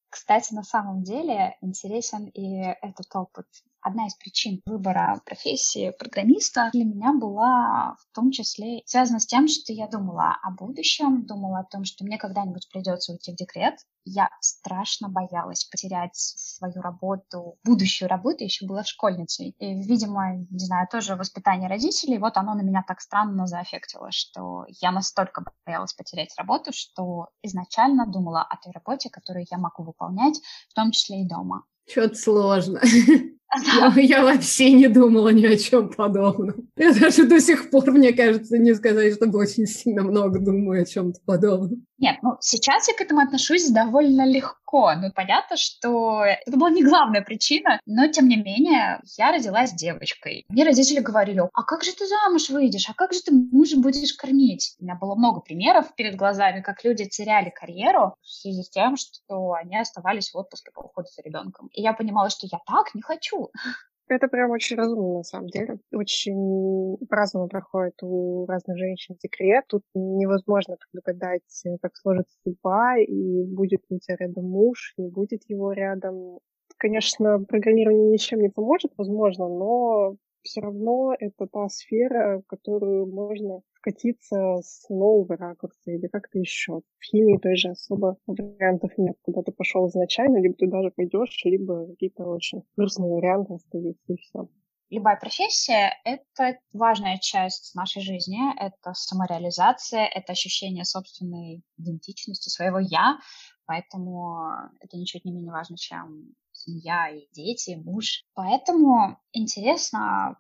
Кстати, 0.10 0.54
на 0.54 0.64
самом 0.64 1.04
деле 1.04 1.58
интересен 1.62 2.28
и 2.28 2.62
этот 2.82 3.08
опыт 3.16 3.48
одна 3.84 4.08
из 4.08 4.16
причин 4.16 4.62
выбора 4.66 5.22
профессии 5.26 5.94
программиста 5.98 6.70
для 6.74 6.86
меня 6.86 7.14
была 7.14 7.96
в 8.00 8.16
том 8.16 8.32
числе 8.32 8.82
связана 8.86 9.20
с 9.20 9.26
тем, 9.26 9.48
что 9.48 9.74
я 9.74 9.88
думала 9.88 10.38
о 10.42 10.52
будущем, 10.52 11.26
думала 11.26 11.60
о 11.60 11.64
том, 11.64 11.84
что 11.84 12.04
мне 12.06 12.18
когда-нибудь 12.18 12.70
придется 12.72 13.12
уйти 13.12 13.34
в 13.34 13.36
декрет. 13.36 13.76
Я 14.06 14.30
страшно 14.42 15.08
боялась 15.10 15.64
потерять 15.64 16.16
свою 16.16 16.82
работу, 16.82 17.58
будущую 17.64 18.10
работу, 18.10 18.44
еще 18.44 18.66
была 18.66 18.84
школьницей. 18.84 19.56
И, 19.60 19.74
видимо, 19.76 20.36
не 20.50 20.60
знаю, 20.60 20.88
тоже 20.92 21.16
воспитание 21.16 21.70
родителей, 21.70 22.18
вот 22.18 22.36
оно 22.36 22.54
на 22.54 22.62
меня 22.62 22.84
так 22.86 23.00
странно 23.00 23.48
заэффектило, 23.48 24.12
что 24.12 24.66
я 24.82 24.92
настолько 24.92 25.46
боялась 25.66 25.94
потерять 25.94 26.34
работу, 26.38 26.72
что 26.74 27.30
изначально 27.44 28.06
думала 28.06 28.42
о 28.42 28.58
той 28.58 28.74
работе, 28.74 29.10
которую 29.10 29.46
я 29.50 29.58
могу 29.58 29.84
выполнять, 29.84 30.40
в 30.70 30.74
том 30.74 30.92
числе 30.92 31.22
и 31.22 31.28
дома. 31.28 31.64
Что-то 31.90 32.16
сложно. 32.16 32.82
Я, 33.62 33.94
я 34.02 34.24
вообще 34.24 34.72
не 34.72 34.88
думала 34.88 35.30
ни 35.30 35.46
о 35.46 35.58
чем 35.58 35.90
подобном. 35.90 36.70
Я 36.76 36.94
даже 36.94 37.26
до 37.26 37.40
сих 37.40 37.70
пор, 37.70 37.92
мне 37.92 38.14
кажется, 38.14 38.58
не 38.58 38.74
сказать, 38.74 39.16
чтобы 39.16 39.40
очень 39.40 39.66
сильно 39.66 40.04
много 40.04 40.40
думаю 40.40 40.84
о 40.84 40.86
чем-то 40.86 41.20
подобном. 41.26 41.86
Нет, 42.04 42.18
ну 42.22 42.36
сейчас 42.42 42.88
я 42.90 42.96
к 42.96 43.02
этому 43.02 43.22
отношусь 43.22 43.70
довольно 43.70 44.26
легко. 44.26 44.92
Ну, 44.96 45.12
понятно, 45.16 45.56
что 45.56 46.24
это 46.26 46.58
была 46.58 46.70
не 46.70 46.84
главная 46.84 47.22
причина, 47.22 47.80
но 47.86 48.08
тем 48.08 48.28
не 48.28 48.36
менее 48.36 49.00
я 49.18 49.32
родилась 49.32 49.72
девочкой. 49.72 50.44
Мне 50.50 50.66
родители 50.66 51.00
говорили, 51.00 51.42
а 51.54 51.64
как 51.64 51.84
же 51.84 51.94
ты 51.94 52.06
замуж 52.08 52.50
выйдешь, 52.50 52.90
а 52.90 52.94
как 52.94 53.14
же 53.14 53.22
ты 53.22 53.32
мужа 53.32 53.78
будешь 53.78 54.14
кормить? 54.14 54.76
У 54.80 54.84
меня 54.84 54.96
было 54.96 55.16
много 55.16 55.42
примеров 55.42 55.96
перед 55.96 56.16
глазами, 56.16 56.62
как 56.62 56.84
люди 56.84 57.06
теряли 57.06 57.52
карьеру 57.52 58.16
в 58.22 58.28
связи 58.28 58.64
с 58.64 58.70
тем, 58.70 58.98
что 58.98 59.54
они 59.54 59.78
оставались 59.78 60.32
в 60.34 60.38
отпуске 60.38 60.72
по 60.74 60.82
уходу 60.82 61.08
за 61.16 61.22
ребенком. 61.22 61.70
И 61.72 61.82
я 61.82 61.94
понимала, 61.94 62.30
что 62.30 62.48
я 62.52 62.60
так 62.66 62.94
не 62.96 63.02
хочу. 63.02 63.43
Это 64.10 64.28
прям 64.28 64.52
очень 64.52 64.76
разумно, 64.76 65.18
на 65.20 65.24
самом 65.24 65.48
деле. 65.48 65.78
Очень 65.94 66.98
по-разному 67.08 67.48
проходит 67.48 67.96
у 68.04 68.46
разных 68.46 68.78
женщин 68.78 69.16
декрет. 69.22 69.64
Тут 69.68 69.84
невозможно 69.94 70.78
предугадать, 70.92 71.42
как 71.82 71.96
сложится 71.96 72.36
судьба, 72.44 72.98
и 72.98 73.44
будет 73.46 73.82
ли 73.90 73.98
у 73.98 74.00
тебя 74.00 74.18
рядом 74.20 74.46
муж, 74.46 74.94
не 74.98 75.10
будет 75.10 75.42
его 75.48 75.72
рядом. 75.72 76.40
Конечно, 76.78 77.40
программирование 77.40 78.12
ничем 78.12 78.42
не 78.42 78.50
поможет, 78.50 78.92
возможно, 78.98 79.48
но 79.48 80.16
все 80.44 80.62
равно 80.62 81.16
это 81.18 81.48
та 81.48 81.70
сфера, 81.70 82.42
которую 82.48 83.08
можно 83.08 83.62
вкатиться 83.84 84.62
с 84.64 84.88
нового 84.90 85.36
ракурса 85.36 85.92
или 85.92 86.08
как-то 86.08 86.40
еще. 86.40 86.82
В 86.98 87.04
химии 87.04 87.38
той 87.38 87.58
же 87.58 87.70
особо 87.70 88.18
вариантов 88.26 88.92
нет. 88.98 89.18
Куда 89.22 89.44
ты 89.44 89.52
пошел 89.52 89.88
изначально, 89.90 90.38
либо 90.38 90.56
ты 90.56 90.68
даже 90.68 90.90
пойдешь, 90.92 91.42
либо 91.44 91.88
какие-то 91.88 92.24
очень 92.24 92.64
грустные 92.78 93.12
варианты 93.12 93.56
остаются, 93.56 94.14
и 94.14 94.16
все. 94.18 94.48
Любая 94.90 95.18
профессия— 95.18 95.92
это 96.06 96.60
важная 96.72 97.18
часть 97.18 97.74
нашей 97.74 98.02
жизни, 98.02 98.40
это 98.60 98.94
самореализация, 98.94 100.06
это 100.06 100.34
ощущение 100.34 100.86
собственной 100.86 101.64
идентичности, 101.78 102.50
своего 102.50 102.80
«я», 102.80 103.18
поэтому 103.66 104.38
это 104.82 104.98
ничуть 104.98 105.26
не 105.26 105.32
менее 105.32 105.52
важно, 105.52 105.78
чем 105.78 106.36
семья 106.52 107.10
и 107.10 107.28
дети, 107.32 107.72
и 107.72 107.76
муж. 107.76 108.24
Поэтому 108.36 109.18
интересно, 109.32 110.38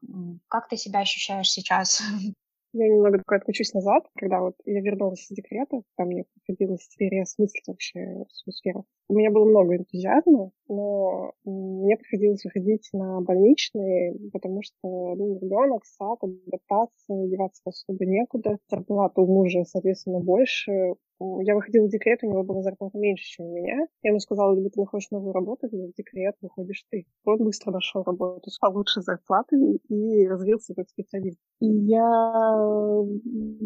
как 0.47 0.69
ты 0.69 0.77
себя 0.77 0.99
ощущаешь 0.99 1.49
сейчас? 1.49 2.03
Я 2.73 2.87
немного 2.87 3.19
такой 3.19 3.37
откачусь 3.37 3.73
назад, 3.73 4.07
когда 4.15 4.39
вот 4.41 4.55
я 4.65 4.81
вернулась 4.81 5.29
из 5.29 5.35
декрета, 5.35 5.83
там 5.95 6.07
мне 6.07 6.25
приходилось 6.33 6.87
переосмыслить 6.97 7.67
вообще 7.67 8.25
свою 8.31 8.51
сферу. 8.51 8.85
У 9.07 9.13
меня 9.15 9.29
было 9.29 9.45
много 9.45 9.75
энтузиазма, 9.75 10.49
но 10.67 11.31
мне 11.45 11.97
приходилось 11.97 12.43
выходить 12.43 12.89
на 12.93 13.21
больничные, 13.21 14.15
потому 14.31 14.61
что 14.61 15.15
ну, 15.15 15.39
ребенок, 15.39 15.85
сад, 15.85 16.19
адаптация, 16.21 17.27
деваться 17.27 17.61
особо 17.65 18.05
некуда. 18.05 18.57
Зарплата 18.69 19.21
у 19.21 19.27
мужа, 19.27 19.63
соответственно, 19.65 20.19
больше. 20.19 20.95
Я 21.41 21.55
выходила 21.55 21.87
в 21.87 21.89
декрет, 21.89 22.19
у 22.23 22.29
него 22.29 22.43
была 22.43 22.61
зарплата 22.63 22.97
меньше, 22.97 23.23
чем 23.23 23.45
у 23.45 23.53
меня. 23.53 23.87
Я 24.01 24.09
ему 24.09 24.19
сказала, 24.19 24.53
либо 24.55 24.69
ты 24.69 24.79
находишь 24.79 25.09
новую 25.11 25.31
работу, 25.31 25.67
либо 25.71 25.87
в 25.87 25.93
декрет 25.93 26.35
выходишь 26.41 26.83
ты. 26.89 27.05
Он 27.25 27.37
быстро 27.37 27.71
нашел 27.71 28.03
работу 28.03 28.49
с 28.49 28.59
получше 28.59 29.01
зарплатой 29.01 29.81
и 29.87 30.27
развился 30.27 30.73
как 30.73 30.89
специалист. 30.89 31.39
И 31.59 31.67
я 31.67 32.57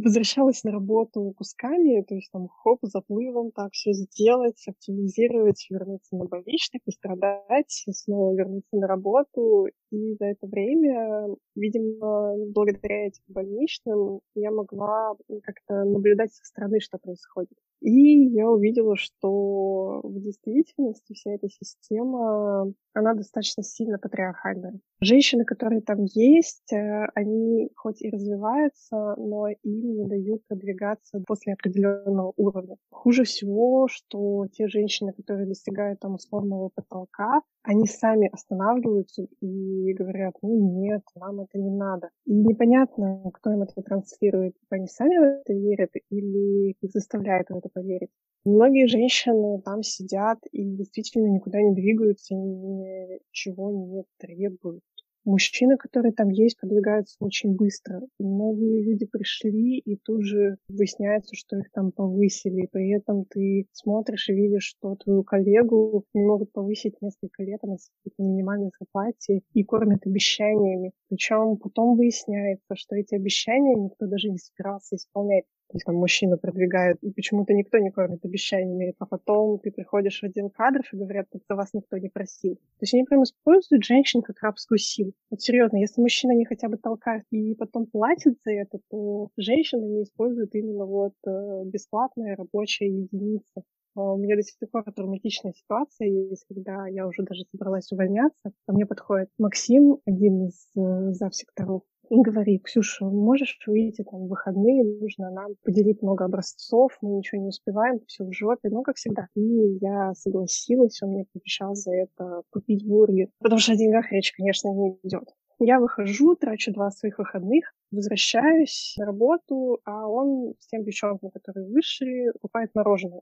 возвращалась 0.04 0.64
на 0.64 0.72
работу 0.72 1.34
кусками, 1.36 2.04
то 2.04 2.16
есть 2.16 2.32
там 2.32 2.48
хоп, 2.48 2.80
заплывом, 2.84 3.52
так 3.52 3.72
все 3.72 3.94
сделать, 3.94 4.64
оптимизировать, 4.68 5.66
вернуться 5.70 6.16
на 6.16 6.26
больничный, 6.26 6.80
пострадать, 6.88 7.86
снова 7.92 8.34
вернуться 8.36 8.78
на 8.78 8.88
работу. 8.88 9.68
И 9.92 10.16
за 10.16 10.26
это 10.26 10.48
время, 10.48 11.28
видимо, 11.56 12.36
благодаря 12.54 13.08
этим 13.08 13.24
больничным 13.28 14.20
я 14.36 14.52
могла 14.52 15.16
как-то 15.44 15.86
наблюдать 15.86 16.34
со 16.34 16.44
стороны, 16.44 16.80
что 16.80 16.98
происходит. 16.98 17.58
И 17.80 18.26
я 18.34 18.50
увидела, 18.50 18.96
что 18.98 20.02
в 20.04 20.20
действительности 20.20 21.14
вся 21.14 21.32
эта 21.32 21.48
система, 21.48 22.74
она 22.94 23.14
достаточно 23.14 23.64
сильно 23.64 24.00
патриархальная. 24.00 24.80
Женщины, 25.00 25.46
которые 25.46 25.82
там 25.82 26.06
есть, 26.06 26.74
э, 26.74 27.06
они 27.14 27.70
хоть 27.76 28.02
и 28.02 28.10
развиваются, 28.10 29.14
но 29.18 29.48
им 29.48 29.94
не 29.94 30.06
дают 30.06 30.42
продвигаться 30.48 31.22
после 31.28 31.54
определенного 31.54 32.34
уровня. 32.36 32.78
Хуже 32.90 33.24
всего, 33.26 33.88
что 33.88 34.48
те 34.52 34.68
женщины, 34.68 35.14
которые 35.14 35.46
достигают 35.46 36.00
там 36.00 36.16
условного 36.16 36.70
потолка, 36.74 37.42
они 37.62 37.86
сами 37.86 38.28
останавливаются 38.34 39.28
и 39.40 39.77
говорят, 39.94 40.36
ну 40.42 40.82
нет, 40.82 41.02
нам 41.16 41.42
это 41.42 41.58
не 41.58 41.72
надо. 41.72 42.10
И 42.26 42.34
непонятно, 42.34 43.22
кто 43.34 43.52
им 43.52 43.64
это 43.64 43.82
транслирует. 43.82 44.56
Они 44.70 44.88
сами 44.88 45.18
в 45.18 45.24
это 45.24 45.54
верят 45.54 45.92
или 46.10 46.72
их 46.72 46.78
заставляют 46.82 47.50
в 47.50 47.58
это 47.58 47.70
поверить. 47.70 48.10
Многие 48.46 48.88
женщины 48.88 49.62
там 49.62 49.84
сидят 49.84 50.40
и 50.52 50.64
действительно 50.64 51.28
никуда 51.28 51.62
не 51.62 51.74
двигаются, 51.74 52.34
ничего 52.34 53.72
не 53.72 54.04
требуют. 54.20 54.84
Мужчины, 55.28 55.76
которые 55.76 56.14
там 56.14 56.30
есть, 56.30 56.58
продвигаются 56.58 57.18
очень 57.20 57.54
быстро. 57.54 58.02
Новые 58.18 58.82
люди 58.82 59.06
пришли, 59.06 59.78
и 59.78 59.98
тут 59.98 60.24
же 60.24 60.56
выясняется, 60.70 61.36
что 61.36 61.58
их 61.58 61.70
там 61.74 61.92
повысили. 61.92 62.70
При 62.72 62.92
этом 62.92 63.26
ты 63.26 63.68
смотришь 63.74 64.30
и 64.30 64.34
видишь, 64.34 64.64
что 64.64 64.96
твою 64.96 65.26
коллегу 65.26 66.06
не 66.14 66.24
могут 66.24 66.54
повысить 66.54 67.02
несколько 67.02 67.44
лет, 67.44 67.62
на 67.62 67.76
минимальной 68.18 68.72
зарплате 68.80 69.42
и 69.54 69.64
кормят 69.66 70.08
обещаниями. 70.08 70.94
Причем 71.10 71.58
потом 71.58 71.98
выясняется, 71.98 72.76
что 72.76 72.96
эти 72.96 73.14
обещания 73.14 73.76
никто 73.76 74.08
даже 74.08 74.30
не 74.30 74.38
собирался 74.38 74.96
исполнять. 74.96 75.44
То 75.70 75.76
есть 75.76 75.86
там 75.86 75.96
мужчина 75.96 76.38
продвигает, 76.38 76.98
и 77.02 77.12
почему-то 77.12 77.54
никто 77.54 77.78
не 77.78 77.92
кормит 77.92 78.24
обещаниями, 78.24 78.94
а 79.00 79.06
потом 79.06 79.60
ты 79.60 79.72
приходишь 79.72 80.22
в 80.22 80.24
отдел 80.24 80.50
кадров 80.50 80.86
и 80.94 80.98
говорят, 80.98 81.28
что 81.44 81.56
вас 81.56 81.74
никто 81.74 81.98
не 81.98 82.10
просил. 82.10 82.56
То 82.56 82.82
есть 82.82 82.94
они 82.94 83.04
прям 83.04 83.24
используют 83.24 83.84
женщин 83.84 84.22
как 84.22 84.42
рабскую 84.42 84.78
силу. 84.78 85.12
Вот 85.30 85.42
серьезно, 85.42 85.78
если 85.78 86.02
мужчина 86.02 86.32
не 86.32 86.46
хотя 86.46 86.70
бы 86.70 86.78
толкает 86.78 87.24
и 87.32 87.54
потом 87.56 87.86
платит 87.88 88.38
за 88.46 88.52
это, 88.52 88.80
то 88.90 89.30
женщины 89.38 89.86
не 89.86 90.04
используют 90.04 90.56
именно 90.56 90.86
вот 90.86 91.14
э, 91.26 91.64
бесплатная 91.66 92.36
рабочая 92.36 92.88
единица. 92.88 93.64
А 93.98 94.14
у 94.14 94.18
меня 94.18 94.36
до 94.36 94.44
сих 94.44 94.56
пор 94.70 94.84
травматичная 94.84 95.54
ситуация 95.54 96.08
есть, 96.08 96.46
когда 96.48 96.88
я 96.88 97.08
уже 97.08 97.24
даже 97.24 97.46
собралась 97.52 97.92
увольняться. 97.92 98.52
Ко 98.68 98.74
мне 98.74 98.86
подходит 98.86 99.30
Максим, 99.40 99.98
один 100.06 100.48
из 100.48 100.68
э, 100.78 101.14
завсекторов, 101.14 101.82
и 102.10 102.22
говорит, 102.22 102.64
Ксюша, 102.64 103.06
можешь 103.06 103.60
выйти 103.66 104.04
там 104.04 104.26
в 104.26 104.30
выходные, 104.30 104.84
нужно 104.84 105.30
нам 105.32 105.56
поделить 105.64 106.02
много 106.02 106.26
образцов, 106.26 106.98
мы 107.02 107.18
ничего 107.18 107.42
не 107.42 107.48
успеваем, 107.50 108.00
все 108.08 108.24
в 108.24 108.32
жопе, 108.32 108.70
ну, 108.70 108.82
как 108.84 108.96
всегда. 108.96 109.28
И 109.36 109.78
я 109.82 110.14
согласилась, 110.14 111.02
он 111.02 111.12
мне 111.12 111.26
пообещал 111.32 111.76
за 111.76 111.92
это 111.94 112.44
купить 112.50 112.88
бургер, 112.88 113.30
потому 113.40 113.60
что 113.60 113.74
о 113.74 113.76
деньгах 113.76 114.12
речь, 114.12 114.32
конечно, 114.32 114.70
не 114.70 114.98
идет. 115.04 115.30
Я 115.60 115.80
выхожу, 115.80 116.36
трачу 116.36 116.72
два 116.72 116.92
своих 116.92 117.18
выходных, 117.18 117.74
возвращаюсь 117.92 118.94
на 118.98 119.06
работу, 119.08 119.80
а 119.86 120.08
он 120.08 120.54
с 120.60 120.68
тем 120.68 120.84
девчонками, 120.84 121.32
которые 121.32 121.68
вышли, 121.68 122.32
покупает 122.34 122.70
мороженое. 122.76 123.22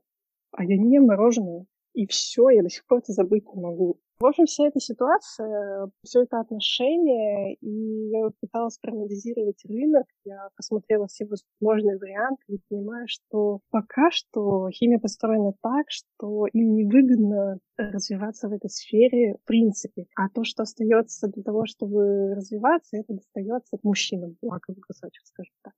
А 0.52 0.64
я 0.64 0.76
не 0.76 0.94
ем 0.94 1.06
мороженое. 1.06 1.64
И 1.94 2.06
все, 2.06 2.50
я 2.50 2.62
до 2.62 2.68
сих 2.68 2.86
пор 2.86 2.98
это 2.98 3.12
забыть 3.12 3.46
не 3.54 3.60
могу. 3.62 3.98
В 4.18 4.24
общем, 4.24 4.46
вся 4.46 4.68
эта 4.68 4.80
ситуация, 4.80 5.90
все 6.02 6.22
это 6.22 6.40
отношение, 6.40 7.54
и 7.56 8.08
я 8.08 8.30
пыталась 8.40 8.78
проанализировать 8.78 9.62
рынок, 9.66 10.06
я 10.24 10.48
посмотрела 10.56 11.06
все 11.06 11.26
возможные 11.26 11.98
варианты 11.98 12.42
и 12.48 12.58
понимаю, 12.70 13.06
что 13.08 13.60
пока 13.70 14.10
что 14.10 14.70
химия 14.70 14.98
построена 14.98 15.52
так, 15.60 15.90
что 15.90 16.46
им 16.46 16.76
невыгодно 16.76 17.58
развиваться 17.76 18.48
в 18.48 18.52
этой 18.52 18.70
сфере 18.70 19.34
в 19.34 19.46
принципе. 19.46 20.06
А 20.16 20.30
то, 20.30 20.44
что 20.44 20.62
остается 20.62 21.28
для 21.28 21.42
того, 21.42 21.66
чтобы 21.66 22.34
развиваться, 22.34 22.96
это 22.96 23.12
достается 23.12 23.76
мужчинам, 23.82 24.38
лаковый 24.40 24.80
кусочек, 24.80 25.26
скажем 25.26 25.54
так. 25.62 25.74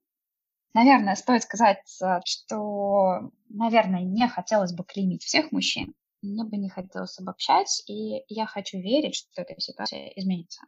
Наверное, 0.73 1.15
стоит 1.15 1.43
сказать, 1.43 1.83
что, 2.23 3.31
наверное, 3.49 4.03
не 4.03 4.29
хотелось 4.29 4.71
бы 4.71 4.85
клеймить 4.85 5.23
всех 5.23 5.51
мужчин, 5.51 5.93
мне 6.21 6.43
бы 6.43 6.57
не 6.57 6.69
хотелось 6.69 7.19
обобщать, 7.19 7.83
и 7.87 8.23
я 8.27 8.45
хочу 8.45 8.79
верить, 8.79 9.15
что 9.15 9.41
эта 9.41 9.59
ситуация 9.59 10.07
изменится. 10.15 10.61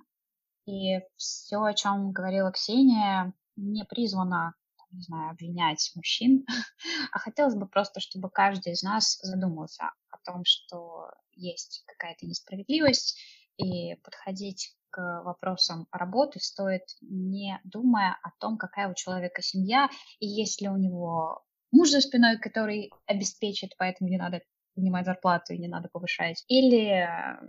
И 0.65 0.99
все, 1.17 1.61
о 1.63 1.73
чем 1.73 2.11
говорила 2.11 2.51
Ксения, 2.51 3.33
не 3.55 3.83
призвано, 3.83 4.53
не 4.91 5.01
знаю, 5.01 5.31
обвинять 5.31 5.91
мужчин, 5.95 6.45
а 7.11 7.19
хотелось 7.19 7.55
бы 7.55 7.67
просто, 7.67 7.99
чтобы 7.99 8.29
каждый 8.29 8.73
из 8.73 8.83
нас 8.83 9.17
задумался 9.21 9.91
о 10.09 10.17
том, 10.23 10.43
что 10.45 11.09
есть 11.33 11.83
какая-то 11.87 12.25
несправедливость, 12.25 13.19
и 13.57 13.95
подходить 14.03 14.75
к 14.89 15.21
вопросам 15.23 15.87
работы 15.91 16.39
стоит 16.39 16.83
не 17.01 17.59
думая 17.63 18.17
о 18.23 18.31
том, 18.39 18.57
какая 18.57 18.89
у 18.89 18.93
человека 18.93 19.41
семья, 19.41 19.89
и 20.19 20.27
есть 20.27 20.61
ли 20.61 20.69
у 20.69 20.77
него 20.77 21.43
муж 21.71 21.89
за 21.89 22.01
спиной, 22.01 22.37
который 22.39 22.91
обеспечит, 23.05 23.75
поэтому 23.77 24.09
не 24.09 24.17
надо 24.17 24.41
поднимать 24.75 25.05
зарплату 25.05 25.53
и 25.53 25.57
не 25.57 25.67
надо 25.67 25.89
повышать. 25.91 26.43
Или 26.47 26.87
э, 26.87 27.39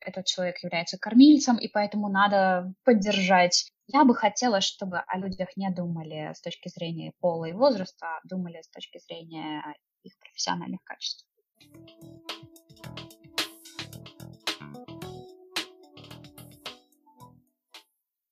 этот 0.00 0.26
человек 0.26 0.62
является 0.62 0.98
кормильцем, 0.98 1.56
и 1.58 1.68
поэтому 1.68 2.08
надо 2.08 2.72
поддержать. 2.84 3.70
Я 3.86 4.04
бы 4.04 4.14
хотела, 4.14 4.60
чтобы 4.60 4.98
о 4.98 5.18
людях 5.18 5.48
не 5.56 5.70
думали 5.70 6.32
с 6.34 6.40
точки 6.40 6.68
зрения 6.68 7.12
пола 7.20 7.46
и 7.46 7.52
возраста, 7.52 8.06
а 8.06 8.20
думали 8.24 8.60
с 8.62 8.68
точки 8.68 8.98
зрения 8.98 9.62
их 10.02 10.18
профессиональных 10.18 10.82
качеств. 10.84 11.26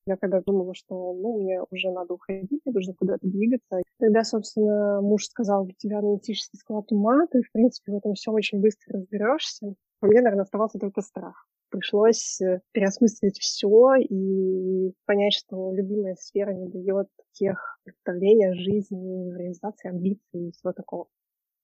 Я 0.08 0.16
когда 0.16 0.40
думала, 0.40 0.72
что 0.74 1.12
ну, 1.12 1.38
мне 1.38 1.60
уже 1.70 1.90
надо 1.90 2.14
уходить, 2.14 2.62
мне 2.64 2.72
нужно 2.72 2.94
куда-то 2.94 3.28
двигаться. 3.28 3.82
Когда, 3.98 4.24
собственно, 4.24 5.02
муж 5.02 5.26
сказал, 5.26 5.64
у 5.64 5.70
тебя 5.76 5.98
аналитический 5.98 6.58
склад 6.58 6.90
ума, 6.92 7.26
ты, 7.30 7.42
в 7.42 7.52
принципе, 7.52 7.92
в 7.92 7.96
этом 7.96 8.14
все 8.14 8.32
очень 8.32 8.62
быстро 8.62 8.94
разберешься. 8.94 9.74
У 10.00 10.06
меня, 10.06 10.22
наверное, 10.22 10.44
оставался 10.44 10.78
только 10.78 11.02
страх. 11.02 11.46
Пришлось 11.68 12.40
э, 12.40 12.62
переосмыслить 12.72 13.38
все 13.38 13.96
и 13.96 14.94
понять, 15.04 15.34
что 15.34 15.74
любимая 15.74 16.14
сфера 16.14 16.52
не 16.54 16.68
дает 16.68 17.08
тех 17.32 17.78
представлений 17.84 18.46
о 18.46 18.54
жизни, 18.54 19.36
реализации 19.36 19.90
амбиций 19.90 20.48
и 20.48 20.52
всего 20.52 20.72
такого. 20.72 21.08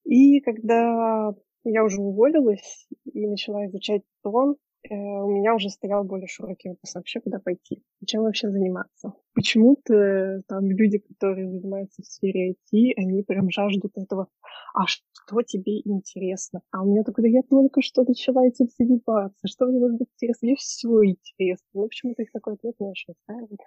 И 0.03 0.39
когда 0.41 1.33
я 1.63 1.83
уже 1.83 1.99
уволилась 1.99 2.87
и 3.11 3.25
начала 3.25 3.65
изучать 3.65 4.03
тон, 4.21 4.57
у 4.89 5.29
меня 5.29 5.55
уже 5.55 5.69
стоял 5.69 6.03
более 6.03 6.27
широкий 6.27 6.69
вопрос 6.69 6.95
вообще, 6.95 7.19
куда 7.19 7.39
пойти, 7.39 7.83
чем 8.05 8.23
вообще 8.23 8.49
заниматься. 8.49 9.13
Почему-то 9.33 10.41
там 10.47 10.69
люди, 10.69 10.99
которые 10.99 11.49
занимаются 11.49 12.01
в 12.01 12.05
сфере 12.05 12.51
IT, 12.51 12.93
они 12.97 13.23
прям 13.23 13.49
жаждут 13.49 13.91
этого, 13.97 14.27
а 14.73 14.85
что 14.87 15.41
тебе 15.41 15.79
интересно? 15.81 16.61
А 16.71 16.83
у 16.83 16.91
меня 16.91 17.03
только, 17.03 17.21
да 17.21 17.27
я 17.27 17.41
только 17.43 17.81
что 17.81 18.03
начала 18.03 18.45
этим 18.45 18.67
заниматься, 18.77 19.47
что 19.47 19.65
мне 19.65 19.79
может 19.79 19.97
быть 19.97 20.09
интересно? 20.15 20.47
Мне 20.47 20.55
все 20.55 21.03
интересно. 21.03 21.67
Ну, 21.73 21.87
почему-то 21.87 22.21
их 22.21 22.31
такой 22.31 22.53
ответ 22.53 22.75
не 22.79 22.87
очень 22.87 23.13
устраивает 23.13 23.59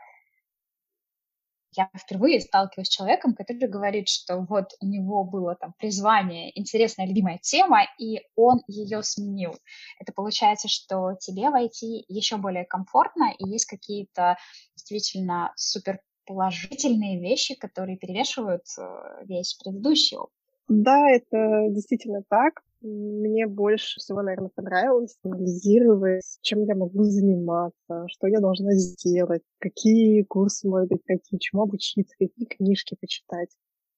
я 1.72 1.90
впервые 1.96 2.40
сталкиваюсь 2.40 2.88
с 2.88 2.90
человеком, 2.90 3.34
который 3.34 3.68
говорит, 3.68 4.08
что 4.08 4.38
вот 4.48 4.72
у 4.80 4.86
него 4.86 5.24
было 5.24 5.54
там 5.54 5.74
призвание, 5.78 6.58
интересная, 6.58 7.06
любимая 7.06 7.38
тема, 7.38 7.82
и 7.98 8.22
он 8.36 8.60
ее 8.66 9.02
сменил. 9.02 9.54
Это 10.00 10.12
получается, 10.12 10.68
что 10.68 11.14
тебе 11.20 11.50
войти 11.50 12.04
еще 12.08 12.36
более 12.36 12.64
комфортно, 12.64 13.32
и 13.38 13.48
есть 13.48 13.66
какие-то 13.66 14.36
действительно 14.74 15.52
супер 15.56 16.00
положительные 16.26 17.20
вещи, 17.20 17.54
которые 17.54 17.96
перевешивают 17.96 18.64
э, 18.78 19.24
весь 19.24 19.54
предыдущий 19.54 20.18
опыт. 20.18 20.32
Да, 20.68 21.08
это 21.10 21.68
действительно 21.70 22.22
так. 22.28 22.62
Мне 22.80 23.46
больше 23.48 23.98
всего, 23.98 24.22
наверное, 24.22 24.50
понравилось 24.54 25.18
анализировать, 25.24 26.38
чем 26.42 26.62
я 26.62 26.76
могу 26.76 27.02
заниматься, 27.02 28.04
что 28.06 28.28
я 28.28 28.38
должна 28.38 28.72
сделать, 28.74 29.42
какие 29.58 30.22
курсы, 30.22 30.68
может 30.68 30.88
быть, 30.88 31.02
пройти, 31.04 31.38
чему 31.40 31.62
обучиться, 31.62 32.14
какие 32.18 32.46
книжки 32.46 32.96
почитать. 33.00 33.50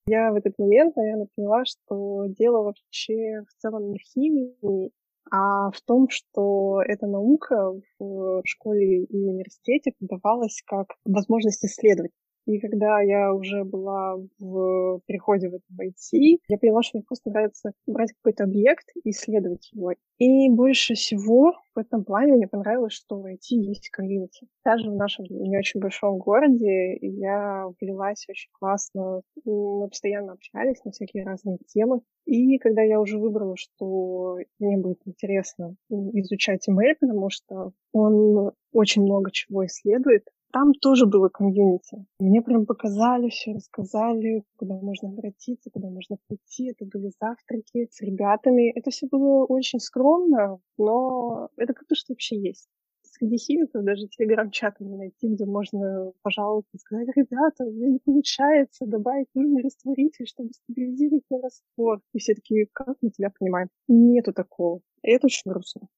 Я 0.07 0.33
в 0.33 0.37
этот 0.37 0.59
момент, 0.59 0.97
наверное, 0.97 1.29
поняла, 1.37 1.65
что 1.67 2.27
дело 2.29 2.63
вообще 2.63 3.43
в 3.47 3.61
целом 3.61 3.93
не 3.93 3.99
в 3.99 4.03
химии, 4.03 4.93
а 5.31 5.71
в 5.71 5.81
том, 5.83 6.09
что 6.09 6.83
эта 6.83 7.07
наука 7.07 7.73
в 7.99 8.43
школе 8.45 9.05
и 9.05 9.25
университете 9.25 9.93
подавалась 10.01 10.63
как 10.67 10.95
возможность 11.05 11.65
исследовать. 11.65 12.13
И 12.51 12.59
когда 12.59 13.01
я 13.01 13.33
уже 13.33 13.63
была 13.63 14.17
в 14.41 15.01
переходе 15.07 15.49
в 15.49 15.55
этом 15.55 15.77
IT, 15.81 16.41
я 16.49 16.59
поняла, 16.59 16.83
что 16.83 16.99
мне 16.99 17.05
просто 17.07 17.31
нравится 17.31 17.73
брать 17.87 18.13
какой-то 18.13 18.43
объект 18.43 18.89
и 19.05 19.11
исследовать 19.11 19.71
его. 19.73 19.93
И 20.19 20.51
больше 20.51 20.95
всего 20.95 21.55
в 21.77 21.79
этом 21.79 22.03
плане 22.05 22.33
мне 22.33 22.49
понравилось, 22.49 22.93
что 22.93 23.21
в 23.21 23.27
IT 23.27 23.51
есть 23.51 23.91
комьюнити. 23.91 24.49
Даже 24.65 24.91
в 24.91 24.97
нашем 24.97 25.27
не 25.27 25.57
очень 25.57 25.79
большом 25.79 26.19
городе 26.19 26.97
я 27.01 27.69
влилась 27.81 28.27
очень 28.29 28.51
классно. 28.59 29.23
Мы 29.45 29.89
постоянно 29.89 30.33
общались 30.33 30.83
на 30.85 30.91
всякие 30.91 31.25
разные 31.25 31.59
темы. 31.69 32.01
И 32.25 32.59
когда 32.59 32.83
я 32.83 33.01
уже 33.01 33.19
выбрала, 33.19 33.57
что 33.57 34.39
мне 34.59 34.77
будет 34.77 34.99
интересно 35.05 35.77
изучать 35.89 36.69
email, 36.69 36.95
потому 36.99 37.31
что 37.31 37.71
он 37.93 38.53
очень 38.73 39.03
много 39.03 39.31
чего 39.31 39.65
исследует, 39.67 40.25
там 40.53 40.73
тоже 40.75 41.07
было 41.07 41.29
комьюнити. 41.29 42.05
Мне 42.19 42.43
прям 42.43 42.67
показали 42.67 43.29
все, 43.31 43.53
рассказали, 43.53 44.45
куда 44.57 44.75
можно 44.75 45.09
обратиться, 45.09 45.71
куда 45.71 45.89
можно 45.89 46.17
прийти. 46.27 46.71
Это 46.71 46.85
были 46.85 47.11
завтраки 47.21 47.89
с 47.91 48.01
ребятами. 48.01 48.71
Это 48.77 48.91
все 48.91 49.07
было 49.07 49.45
очень 49.45 49.81
скромно, 49.81 50.59
но 50.79 51.49
это 51.57 51.73
как-то 51.75 51.95
что 51.95 52.13
вообще 52.13 52.41
есть. 52.41 52.69
Среди 53.03 53.37
химиков 53.37 53.85
даже 53.85 54.07
телеграм-чаты 54.09 54.85
не 54.85 54.97
найти, 54.97 55.29
где 55.29 55.45
можно 55.45 56.13
пожаловаться 56.23 56.71
и 56.75 56.79
сказать, 56.79 57.09
ребята, 57.15 57.65
у 57.65 57.73
меня 57.73 57.89
не 57.89 57.99
получается 57.99 58.87
добавить 58.87 59.29
нужный 59.35 59.63
растворитель, 59.63 60.27
чтобы 60.27 60.51
стабилизировать 60.53 61.25
на 61.29 61.43
раствор. 61.43 62.01
И 62.15 62.19
все 62.19 62.35
такие, 62.35 62.67
как 62.73 62.97
мы 63.03 63.11
тебя 63.11 63.31
понимаем? 63.39 63.69
Нету 63.89 64.33
такого. 64.33 64.81
И 65.03 65.11
это 65.11 65.27
очень 65.27 65.51
грустно. 65.51 65.89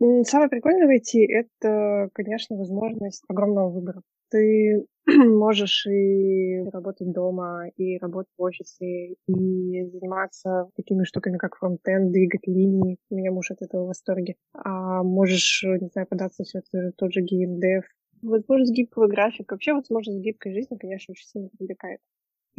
Самое 0.00 0.48
прикольное 0.48 0.86
в 0.86 0.90
IT— 0.90 1.26
это, 1.28 2.08
конечно, 2.14 2.56
возможность 2.56 3.22
огромного 3.28 3.68
выбора. 3.68 4.00
Ты 4.30 4.86
можешь 5.06 5.86
и 5.86 6.62
работать 6.72 7.12
дома, 7.12 7.68
и 7.76 7.98
работать 7.98 8.32
в 8.38 8.42
офисе, 8.42 9.16
и 9.26 9.84
заниматься 9.90 10.70
такими 10.74 11.04
штуками, 11.04 11.36
как 11.36 11.56
фронтенд, 11.56 12.12
двигать 12.12 12.46
линии. 12.46 12.96
У 13.10 13.16
меня 13.16 13.30
муж 13.30 13.50
от 13.50 13.60
этого 13.60 13.84
в 13.84 13.88
восторге. 13.88 14.36
А 14.54 15.02
можешь, 15.02 15.62
не 15.64 15.88
знаю, 15.88 16.06
податься 16.08 16.44
все 16.44 16.60
это 16.60 16.92
тот 16.96 17.12
же 17.12 17.20
геймдев. 17.20 17.84
Возможность 18.22 18.72
гибкого 18.72 19.06
графика. 19.06 19.52
Вообще 19.52 19.74
возможность 19.74 20.20
гибкой 20.20 20.54
жизни, 20.54 20.76
конечно, 20.76 21.12
очень 21.12 21.26
сильно 21.26 21.48
привлекает. 21.58 22.00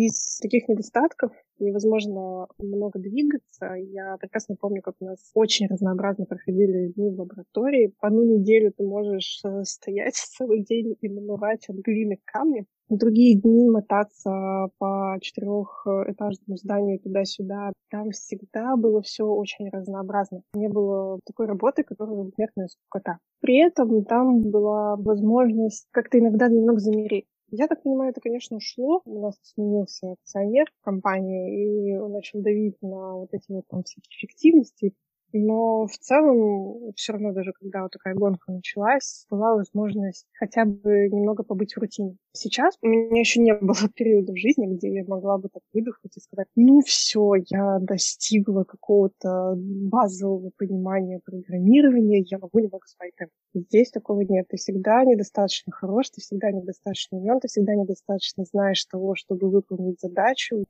Из 0.04 0.40
таких 0.40 0.68
недостатков 0.68 1.32
невозможно 1.60 2.48
много 2.58 2.98
двигаться. 2.98 3.76
Я 3.76 4.18
прекрасно 4.20 4.56
помню, 4.60 4.82
как 4.82 4.96
у 5.00 5.06
нас 5.06 5.30
очень 5.36 5.68
разнообразно 5.68 6.26
проходили 6.26 6.92
дни 6.94 7.12
в 7.12 7.20
лаборатории. 7.20 7.94
По 8.00 8.08
одну 8.08 8.24
неделю 8.24 8.74
ты 8.76 8.84
можешь 8.84 9.42
э, 9.46 9.64
стоять 9.64 10.16
целый 10.38 10.64
день 10.64 10.96
и 11.02 11.08
намывать 11.08 11.70
от 11.70 11.76
глины 11.76 12.18
камни. 12.26 12.66
В 12.90 12.98
другие 12.98 13.40
дни 13.40 13.70
мотаться 13.70 14.70
по 14.80 15.18
четырехэтажному 15.22 16.58
зданию 16.58 17.00
туда-сюда. 17.00 17.72
Там 17.92 18.10
всегда 18.10 18.76
было 18.78 19.04
все 19.04 19.26
очень 19.26 19.70
разнообразно. 19.70 20.42
Не 20.56 20.68
было 20.68 21.20
такой 21.28 21.46
работы, 21.46 21.84
которая 21.84 22.16
умерная 22.16 22.70
скукота. 22.70 23.20
При 23.40 23.58
этом 23.64 24.04
там 24.06 24.42
была 24.42 24.96
возможность 24.96 25.86
как-то 25.92 26.18
иногда 26.18 26.48
немного 26.48 26.80
замереть 26.80 27.28
Я 27.54 27.68
так 27.68 27.84
понимаю, 27.84 28.12
это, 28.12 28.22
конечно, 28.22 28.56
ушло. 28.58 29.02
У 29.04 29.22
нас 29.22 29.38
сменился 29.44 30.14
акционер 30.14 30.72
компании, 30.82 31.92
и 31.92 31.98
он 31.98 32.14
начал 32.14 32.42
давить 32.42 32.82
на 32.82 33.16
вот 33.18 33.34
эти 33.34 33.52
вот 33.52 33.68
там 33.68 33.84
всякие 33.84 34.10
эффективности, 34.18 34.94
но 35.34 35.86
в 35.88 35.98
целом, 35.98 36.92
все 36.96 37.14
равно 37.14 37.34
даже 37.34 37.54
когда 37.54 37.84
вот 37.84 37.92
такая 37.92 38.16
гонка 38.16 38.52
началась, 38.52 39.26
была 39.30 39.56
возможность 39.56 40.26
хотя 40.34 40.66
бы 40.66 41.10
немного 41.10 41.44
побыть 41.44 41.74
в 41.74 41.80
рутине. 41.80 42.18
Сейчас 42.34 42.76
у 42.82 42.88
меня 42.88 43.20
еще 43.20 43.42
не 43.42 43.54
было 43.54 43.76
периода 43.96 44.34
в 44.34 44.38
жизни, 44.38 44.68
где 44.68 44.94
я 44.94 45.04
могла 45.06 45.38
бы 45.38 45.50
так 45.50 45.64
выдохнуть 45.74 46.18
и 46.18 46.20
сказать, 46.20 46.48
ну 46.56 46.82
все, 46.82 47.34
я 47.50 47.80
достигла 47.80 48.64
какого-то 48.64 49.56
базового 49.58 50.52
понимания 50.58 51.20
программирования, 51.24 52.24
я 52.30 52.38
могу 52.40 52.60
немного 52.60 52.86
спать. 52.88 53.12
Здесь 53.54 53.92
такого 53.92 54.22
нет. 54.22 54.48
Ты 54.50 54.58
всегда 54.58 55.04
недостаточно 55.04 55.72
хорош, 55.72 56.10
ты 56.10 56.22
всегда 56.22 56.52
недостаточно 56.52 57.18
умен, 57.18 57.40
ты 57.40 57.48
всегда 57.48 57.76
недостаточно 57.76 58.46
знаешь 58.46 58.84
того, 58.86 59.16
чтобы 59.16 59.50
выполнить 59.50 60.00
задачу. 60.00 60.64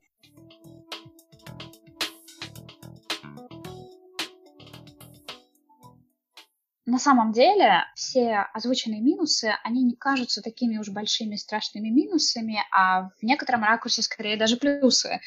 На 6.84 6.98
самом 6.98 7.30
деле 7.30 7.84
все 7.94 8.46
озвученные 8.52 9.00
минусы, 9.00 9.54
они 9.62 9.84
не 9.84 9.94
кажутся 9.94 10.42
такими 10.42 10.78
уж 10.78 10.88
большими 10.88 11.36
страшными 11.36 11.90
минусами, 11.90 12.58
а 12.72 13.10
в 13.20 13.22
некотором 13.22 13.62
ракурсе 13.62 14.02
скорее 14.02 14.36
даже 14.36 14.56
плюсы. 14.56 15.20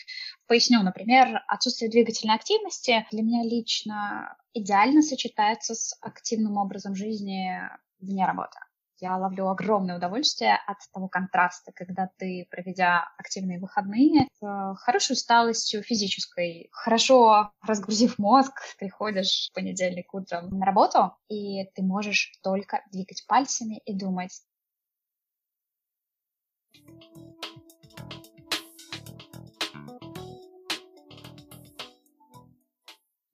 Поясню, 0.47 0.83
например, 0.83 1.43
отсутствие 1.47 1.89
двигательной 1.89 2.35
активности 2.35 3.07
для 3.09 3.21
меня 3.21 3.43
лично 3.43 4.37
идеально 4.53 5.01
сочетается 5.01 5.75
с 5.75 5.97
активным 6.01 6.57
образом 6.57 6.93
жизни 6.93 7.61
вне 8.01 8.25
работы 8.25 8.59
я 9.05 9.17
ловлю 9.17 9.49
огромное 9.49 9.97
удовольствие 9.97 10.57
от 10.65 10.77
того 10.91 11.07
контраста, 11.07 11.71
когда 11.75 12.09
ты, 12.17 12.47
проведя 12.49 13.07
активные 13.19 13.59
выходные, 13.59 14.27
с 14.39 14.75
хорошей 14.79 15.13
усталостью 15.13 15.83
физической, 15.83 16.69
хорошо 16.71 17.51
разгрузив 17.61 18.17
мозг, 18.17 18.53
приходишь 18.79 19.49
в 19.51 19.53
понедельник 19.53 20.11
утром 20.11 20.49
на 20.49 20.65
работу, 20.65 21.11
и 21.29 21.65
ты 21.75 21.83
можешь 21.83 22.31
только 22.41 22.81
двигать 22.91 23.23
пальцами 23.27 23.79
и 23.85 23.95
думать. 23.95 24.41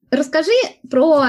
Расскажи 0.10 0.51
про 0.89 1.27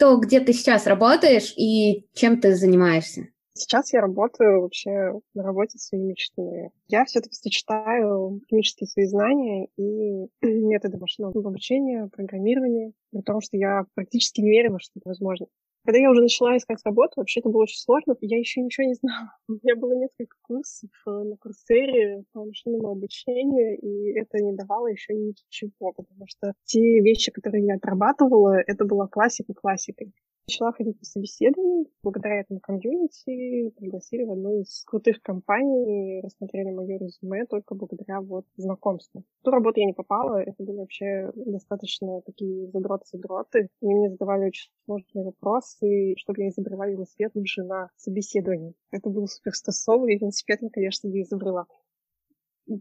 то, 0.00 0.16
где 0.16 0.40
ты 0.40 0.54
сейчас 0.54 0.86
работаешь 0.86 1.52
и 1.58 2.08
чем 2.14 2.40
ты 2.40 2.54
занимаешься. 2.54 3.28
Сейчас 3.54 3.92
я 3.92 4.00
работаю 4.00 4.62
вообще 4.62 5.20
на 5.34 5.42
работе 5.42 5.78
своей 5.78 6.04
мечты. 6.04 6.70
Я 6.88 7.04
все-таки 7.04 7.34
сочетаю 7.34 8.40
химические 8.48 8.88
свои 8.88 9.06
знания 9.06 9.68
и 9.76 10.26
методы 10.42 10.98
машинного 10.98 11.38
обучения, 11.38 12.08
программирования, 12.08 12.92
при 13.10 13.20
том, 13.20 13.40
что 13.42 13.58
я 13.58 13.84
практически 13.94 14.40
не 14.40 14.50
верила, 14.50 14.80
что 14.80 14.92
это 14.96 15.10
возможно. 15.10 15.46
Когда 15.84 15.98
я 15.98 16.10
уже 16.10 16.22
начала 16.22 16.56
искать 16.56 16.78
работу, 16.84 17.14
вообще 17.16 17.40
это 17.40 17.48
было 17.48 17.62
очень 17.62 17.80
сложно. 17.80 18.16
Я 18.20 18.38
еще 18.38 18.60
ничего 18.60 18.86
не 18.86 18.94
знала. 19.02 19.36
У 19.48 19.54
меня 19.54 19.76
было 19.76 19.94
несколько 19.94 20.36
курсов 20.42 20.90
э, 21.06 21.10
на 21.10 21.36
курсере 21.36 22.24
по 22.32 22.44
машинному 22.44 22.88
обучению, 22.88 23.78
и 23.78 24.18
это 24.18 24.38
не 24.38 24.52
давало 24.52 24.86
еще 24.86 25.14
ничего, 25.14 25.92
потому 25.92 26.26
что 26.26 26.54
те 26.64 27.00
вещи, 27.00 27.32
которые 27.32 27.66
я 27.66 27.74
отрабатывала, 27.74 28.62
это 28.66 28.84
была 28.84 29.08
классика 29.08 29.52
классикой. 29.54 30.12
Начала 30.48 30.72
ходить 30.72 30.98
по 30.98 31.04
собеседованию. 31.04 31.86
Благодаря 32.02 32.40
этому 32.40 32.58
комьюнити 32.58 33.70
пригласили 33.76 34.24
в 34.24 34.32
одну 34.32 34.60
из 34.60 34.82
крутых 34.84 35.22
компаний, 35.22 36.20
рассмотрели 36.20 36.70
мое 36.70 36.98
резюме 36.98 37.46
только 37.46 37.76
благодаря 37.76 38.20
вот 38.20 38.44
знакомству. 38.56 39.22
В 39.40 39.44
ту 39.44 39.50
работу 39.52 39.78
я 39.78 39.86
не 39.86 39.92
попала, 39.92 40.42
это 40.42 40.62
были 40.64 40.78
вообще 40.78 41.30
достаточно 41.36 42.22
такие 42.22 42.68
задроты-задроты. 42.72 43.68
Они 43.80 43.94
мне 43.94 44.10
задавали 44.10 44.46
очень 44.46 44.70
сложные 44.84 45.24
вопросы, 45.26 46.14
чтобы 46.16 46.42
я 46.42 46.48
изобрела 46.48 46.88
велосипед 46.88 47.36
уже 47.36 47.62
на 47.62 47.90
собеседовании. 47.96 48.74
Это 48.90 49.10
был 49.10 49.28
супер 49.28 49.54
стосовый, 49.54 50.14
и 50.14 50.18
велосипед 50.18 50.58
я, 50.60 50.70
конечно, 50.70 51.06
не 51.06 51.22
изобрела. 51.22 51.66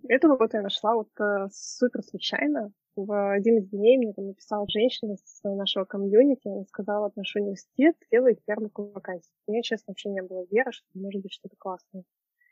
Эту 0.10 0.30
работу 0.30 0.58
я 0.58 0.63
нашла 0.63 0.95
вот 0.95 1.10
э, 1.19 1.47
супер 1.52 2.02
случайно 2.04 2.71
в 2.96 3.34
один 3.34 3.60
из 3.60 3.70
дней 3.70 3.98
мне 3.98 4.14
там 4.14 4.28
написала 4.28 4.66
женщина 4.70 5.16
с 5.16 5.44
нашего 5.44 5.86
комьюнити, 5.86 6.48
она 6.48 6.66
сказала, 6.66 7.12
наш 7.16 7.36
университет 7.36 7.96
делает 8.12 8.40
ярмарку 8.48 8.92
вакансий. 8.94 9.32
У 9.48 9.52
меня, 9.52 9.62
честно, 9.62 9.92
вообще 9.92 10.10
не 10.10 10.22
было 10.22 10.46
веры, 10.52 10.72
что 10.72 10.88
может 10.94 11.22
быть 11.22 11.34
что-то 11.34 11.56
классное. 11.58 12.04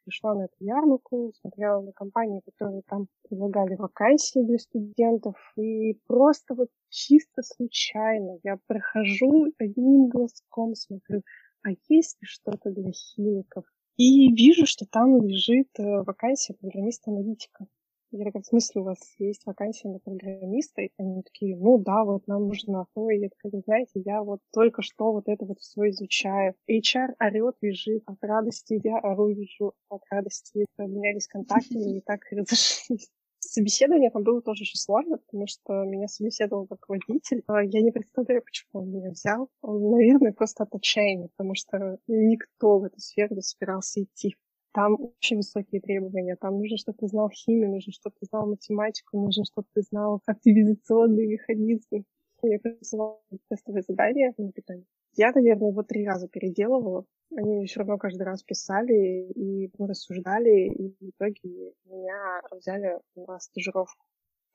Пришла 0.06 0.34
на 0.34 0.46
эту 0.46 0.56
ярмарку, 0.60 1.34
смотрела 1.40 1.82
на 1.82 1.92
компании, 1.92 2.42
которые 2.42 2.82
там 2.88 3.08
предлагали 3.28 3.76
вакансии 3.76 4.40
для 4.40 4.58
студентов, 4.58 5.36
и 5.56 6.00
просто 6.08 6.56
вот 6.56 6.70
чисто 6.90 7.44
случайно 7.44 8.40
я 8.44 8.58
прохожу 8.66 9.52
одним 9.60 10.10
глазком, 10.10 10.74
смотрю, 10.74 11.22
а 11.64 11.70
есть 11.90 12.18
ли 12.22 12.26
что-то 12.26 12.72
для 12.72 12.92
химиков? 12.92 13.66
И 13.98 14.34
вижу, 14.34 14.66
что 14.66 14.86
там 14.90 15.22
лежит 15.22 15.68
э, 15.78 15.84
вакансия 15.84 16.54
программиста-аналитика. 16.54 17.68
Я 18.12 18.26
такая, 18.26 18.42
в 18.42 18.46
смысле, 18.46 18.82
у 18.82 18.84
вас 18.86 18.98
есть 19.20 19.46
вакансия 19.46 19.88
на 19.88 20.00
программиста? 20.00 20.82
И 20.82 20.90
они 20.98 21.22
такие, 21.22 21.56
ну 21.56 21.78
да, 21.78 22.04
вот 22.04 22.26
нам 22.28 22.48
нужно. 22.48 22.88
Ой, 22.96 23.20
я 23.20 23.30
такая, 23.30 23.62
знаете, 23.62 24.02
я 24.04 24.24
вот 24.24 24.40
только 24.52 24.82
что 24.82 25.12
вот 25.12 25.28
это 25.28 25.46
вот 25.46 25.60
все 25.60 25.90
изучаю. 25.90 26.56
HR 26.68 27.14
орет, 27.20 27.56
визжит 27.62 28.02
от 28.08 28.18
радости, 28.24 28.82
я 28.84 28.98
ору, 28.98 29.28
вижу 29.28 29.74
от 29.90 30.02
радости. 30.10 30.66
Обменялись 30.78 31.28
контактами 31.28 31.98
и 31.98 32.02
так 32.02 32.22
разошлись. 32.32 33.10
Собеседование 33.42 34.10
там 34.10 34.24
было 34.24 34.42
тоже 34.42 34.64
очень 34.64 34.80
сложно, 34.80 35.18
потому 35.18 35.46
что 35.48 35.84
меня 35.84 36.08
собеседовал 36.08 36.66
как 36.66 36.90
водитель. 36.90 37.44
А 37.48 37.64
я 37.64 37.82
не 37.82 37.92
представляю, 37.92 38.42
почему 38.42 38.82
он 38.82 38.92
меня 38.92 39.12
взял. 39.12 39.50
Он, 39.62 39.92
наверное, 39.92 40.34
просто 40.34 40.64
от 40.64 40.74
отчаяния, 40.74 41.30
потому 41.38 41.54
что 41.54 42.00
никто 42.08 42.80
в 42.80 42.86
эту 42.86 43.00
сферу 43.00 43.36
не 43.36 43.42
собирался 43.42 44.02
идти. 44.02 44.36
Там 44.72 44.98
очень 45.02 45.38
высокие 45.38 45.82
требования. 45.82 46.36
Там 46.36 46.60
нужно, 46.60 46.78
чтобы 46.78 46.98
ты 47.00 47.08
знал 47.08 47.30
химию, 47.30 47.72
нужно, 47.72 47.92
чтобы 47.92 48.16
ты 48.20 48.28
знал 48.28 48.48
математику, 48.48 49.18
нужно, 49.20 49.44
чтобы 49.46 49.68
ты 49.74 49.82
знал 49.82 50.22
активизационные 50.26 51.28
механизмы. 51.28 52.04
Я 52.44 52.60
присылала 52.60 53.20
тестовые 53.50 53.84
задания 53.88 54.34
на 54.38 54.52
питание. 54.52 54.86
Я, 55.16 55.32
наверное, 55.34 55.70
его 55.70 55.84
три 55.84 56.08
раза 56.08 56.28
переделывала. 56.28 57.06
Они 57.36 57.66
все 57.66 57.80
равно 57.80 57.98
каждый 57.98 58.24
раз 58.24 58.44
писали 58.44 59.32
и 59.34 59.72
рассуждали, 59.78 60.70
и 60.70 60.96
в 61.00 61.10
итоге 61.10 61.74
меня 61.86 62.42
взяли 62.52 63.00
на 63.16 63.40
стажировку. 63.40 64.06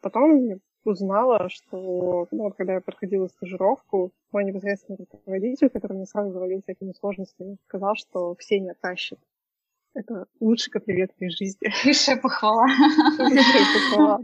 Потом 0.01 0.61
узнала, 0.85 1.49
что 1.49 2.29
ну, 2.31 2.45
вот, 2.45 2.57
когда 2.57 2.75
я 2.75 2.81
проходила 2.81 3.27
стажировку, 3.29 4.13
мой 4.33 4.45
непосредственный 4.45 4.99
руководитель, 4.99 5.71
который 5.71 5.95
мне 5.97 6.07
сразу 6.07 6.31
говорил 6.31 6.63
всякими 6.63 6.93
сложностями, 6.93 7.57
сказал, 7.69 7.95
что 7.95 8.35
все 8.37 8.61
не 8.61 8.75
тащит. 8.75 9.19
Это 9.95 10.27
лучший 10.41 10.71
комплимент 10.71 11.13
в 11.13 11.21
моей 11.21 11.31
жизни. 11.31 11.73
Высшая 11.85 12.17
похвала. 12.17 12.67
Высшая 13.19 13.91
похвала. 13.91 14.21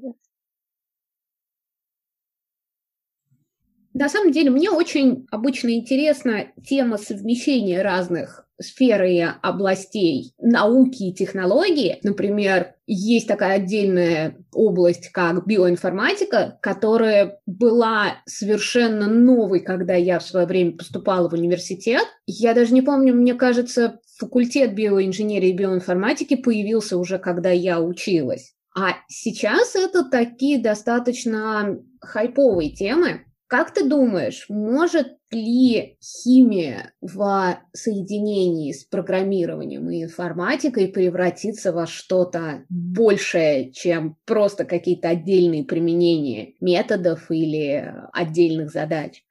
На 3.92 4.08
самом 4.08 4.32
деле, 4.32 4.50
мне 4.50 4.70
очень 4.70 5.26
обычно 5.30 5.70
интересна 5.70 6.46
тема 6.64 6.96
совмещения 6.96 7.82
разных 7.82 8.46
сфер 8.60 9.02
и 9.04 9.20
областей 9.20 10.34
науки 10.38 11.04
и 11.04 11.14
технологии. 11.14 11.98
Например, 12.02 12.74
есть 12.86 13.26
такая 13.26 13.56
отдельная 13.56 14.36
область, 14.52 15.10
как 15.10 15.46
биоинформатика, 15.46 16.58
которая 16.60 17.40
была 17.46 18.18
совершенно 18.26 19.06
новой, 19.06 19.60
когда 19.60 19.94
я 19.94 20.18
в 20.18 20.24
свое 20.24 20.46
время 20.46 20.76
поступала 20.76 21.28
в 21.28 21.32
университет. 21.32 22.04
Я 22.26 22.54
даже 22.54 22.74
не 22.74 22.82
помню, 22.82 23.14
мне 23.14 23.34
кажется, 23.34 24.00
факультет 24.20 24.74
биоинженерии 24.74 25.48
и 25.48 25.56
биоинформатики 25.56 26.36
появился 26.36 26.98
уже, 26.98 27.18
когда 27.18 27.50
я 27.50 27.80
училась. 27.80 28.54
А 28.76 28.92
сейчас 29.08 29.74
это 29.74 30.08
такие 30.08 30.60
достаточно 30.60 31.80
хайповые 32.00 32.70
темы. 32.70 33.24
Как 33.48 33.74
ты 33.74 33.84
думаешь, 33.84 34.46
может 34.48 35.16
ли 35.32 35.96
химия 36.00 36.92
в 37.00 37.58
соединении 37.72 38.70
с 38.70 38.84
программированием 38.84 39.90
и 39.90 40.04
информатикой 40.04 40.86
превратиться 40.86 41.72
во 41.72 41.86
что-то 41.86 42.64
большее, 42.68 43.72
чем 43.72 44.16
просто 44.24 44.64
какие-то 44.64 45.08
отдельные 45.08 45.64
применения 45.64 46.54
методов 46.60 47.28
или 47.32 47.92
отдельных 48.12 48.70
задач? 48.70 49.24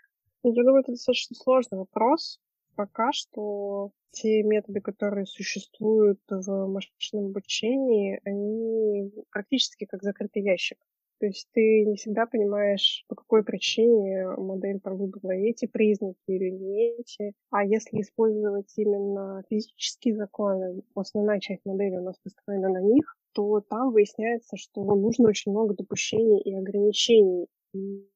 Я 0.43 0.51
думаю, 0.51 0.81
это 0.81 0.91
достаточно 0.91 1.35
сложный 1.37 1.77
вопрос. 1.77 2.39
Пока 2.79 3.11
что 3.11 3.91
те 4.11 4.41
методы, 4.41 4.79
которые 4.79 5.25
существуют 5.25 6.21
в 6.29 6.67
машинном 6.67 7.31
обучении, 7.31 8.21
они 8.23 9.11
практически 9.31 9.83
как 9.83 10.01
закрытый 10.01 10.43
ящик. 10.43 10.77
То 11.19 11.25
есть 11.25 11.49
ты 11.51 11.83
не 11.83 11.97
всегда 11.97 12.25
понимаешь, 12.25 13.03
по 13.09 13.15
какой 13.15 13.43
причине 13.43 14.29
модель 14.29 14.79
там 14.79 14.95
выбрала 14.95 15.31
эти 15.31 15.65
признаки 15.65 16.15
или 16.27 16.51
не 16.51 16.93
эти. 16.93 17.33
А 17.49 17.65
если 17.65 17.99
использовать 17.99 18.71
именно 18.77 19.43
физические 19.49 20.15
законы, 20.15 20.81
основная 20.95 21.41
часть 21.41 21.65
модели 21.65 21.97
у 21.97 22.03
нас 22.03 22.15
построена 22.23 22.69
на 22.69 22.79
них, 22.79 23.17
то 23.33 23.59
там 23.59 23.91
выясняется, 23.91 24.55
что 24.55 24.85
нужно 24.85 25.27
очень 25.27 25.51
много 25.51 25.73
допущений 25.73 26.39
и 26.39 26.55
ограничений 26.55 27.47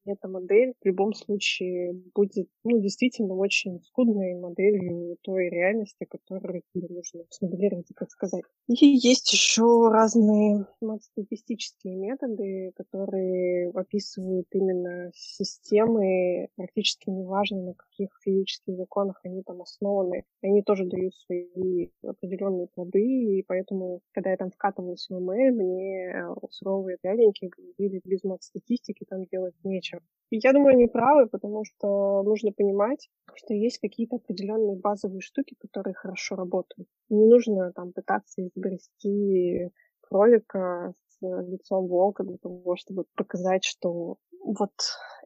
эта 0.06 0.28
модель 0.28 0.74
в 0.82 0.86
любом 0.86 1.14
случае 1.14 1.94
будет, 2.14 2.48
ну, 2.64 2.80
действительно 2.80 3.36
очень 3.36 3.82
скудной 3.84 4.36
моделью 4.36 5.18
той 5.22 5.50
реальности, 5.50 6.06
которую 6.10 6.62
тебе 6.74 6.88
нужно 6.90 7.24
смоделировать 7.30 7.90
и 7.90 8.06
сказать. 8.10 8.44
И 8.68 8.86
есть 8.86 9.32
еще 9.32 9.90
разные 9.90 10.68
статистические 11.02 11.96
методы, 11.96 12.72
которые 12.76 13.70
описывают 13.70 14.48
именно 14.52 15.12
системы, 15.16 16.50
практически 16.56 17.10
неважно, 17.10 17.62
на 17.62 17.74
каких 17.74 18.10
физических 18.24 18.76
законах 18.76 19.20
они 19.24 19.44
там 19.44 19.62
основаны. 19.62 20.24
Они 20.42 20.62
тоже 20.64 20.86
дают 20.86 21.16
свои 21.16 21.90
определенные 22.04 22.68
плоды, 22.68 23.02
и 23.02 23.44
поэтому, 23.44 24.02
когда 24.12 24.32
я 24.32 24.38
там 24.38 24.52
вкатывалась 24.52 25.08
в 25.10 25.14
ML, 25.14 25.52
мне 25.52 26.26
суровые 26.50 26.98
дяденьки 27.04 27.50
говорили, 27.56 28.02
без 28.04 28.24
мат-статистики 28.24 29.06
там 29.08 29.26
делать 29.26 29.44
делать 29.44 29.62
нечего. 29.94 30.02
И 30.30 30.38
я 30.38 30.52
думаю, 30.54 30.74
они 30.74 30.88
правы, 30.88 31.28
потому 31.28 31.64
что 31.64 32.24
нужно 32.24 32.52
понимать, 32.52 33.10
что 33.36 33.54
есть 33.54 33.80
какие-то 33.80 34.16
определенные 34.16 34.76
базовые 34.78 35.22
штуки, 35.22 35.56
которые 35.60 35.94
хорошо 35.94 36.36
работают. 36.36 36.90
Не 37.10 37.26
нужно 37.28 37.72
там 37.74 37.94
пытаться 37.94 38.42
изобрести 38.42 39.70
кролика 40.02 40.94
с 41.08 41.18
лицом 41.22 41.88
волка 41.88 42.24
для 42.24 42.38
того, 42.38 42.76
чтобы 42.76 43.06
показать, 43.16 43.64
что 43.64 44.18
вот 44.44 44.72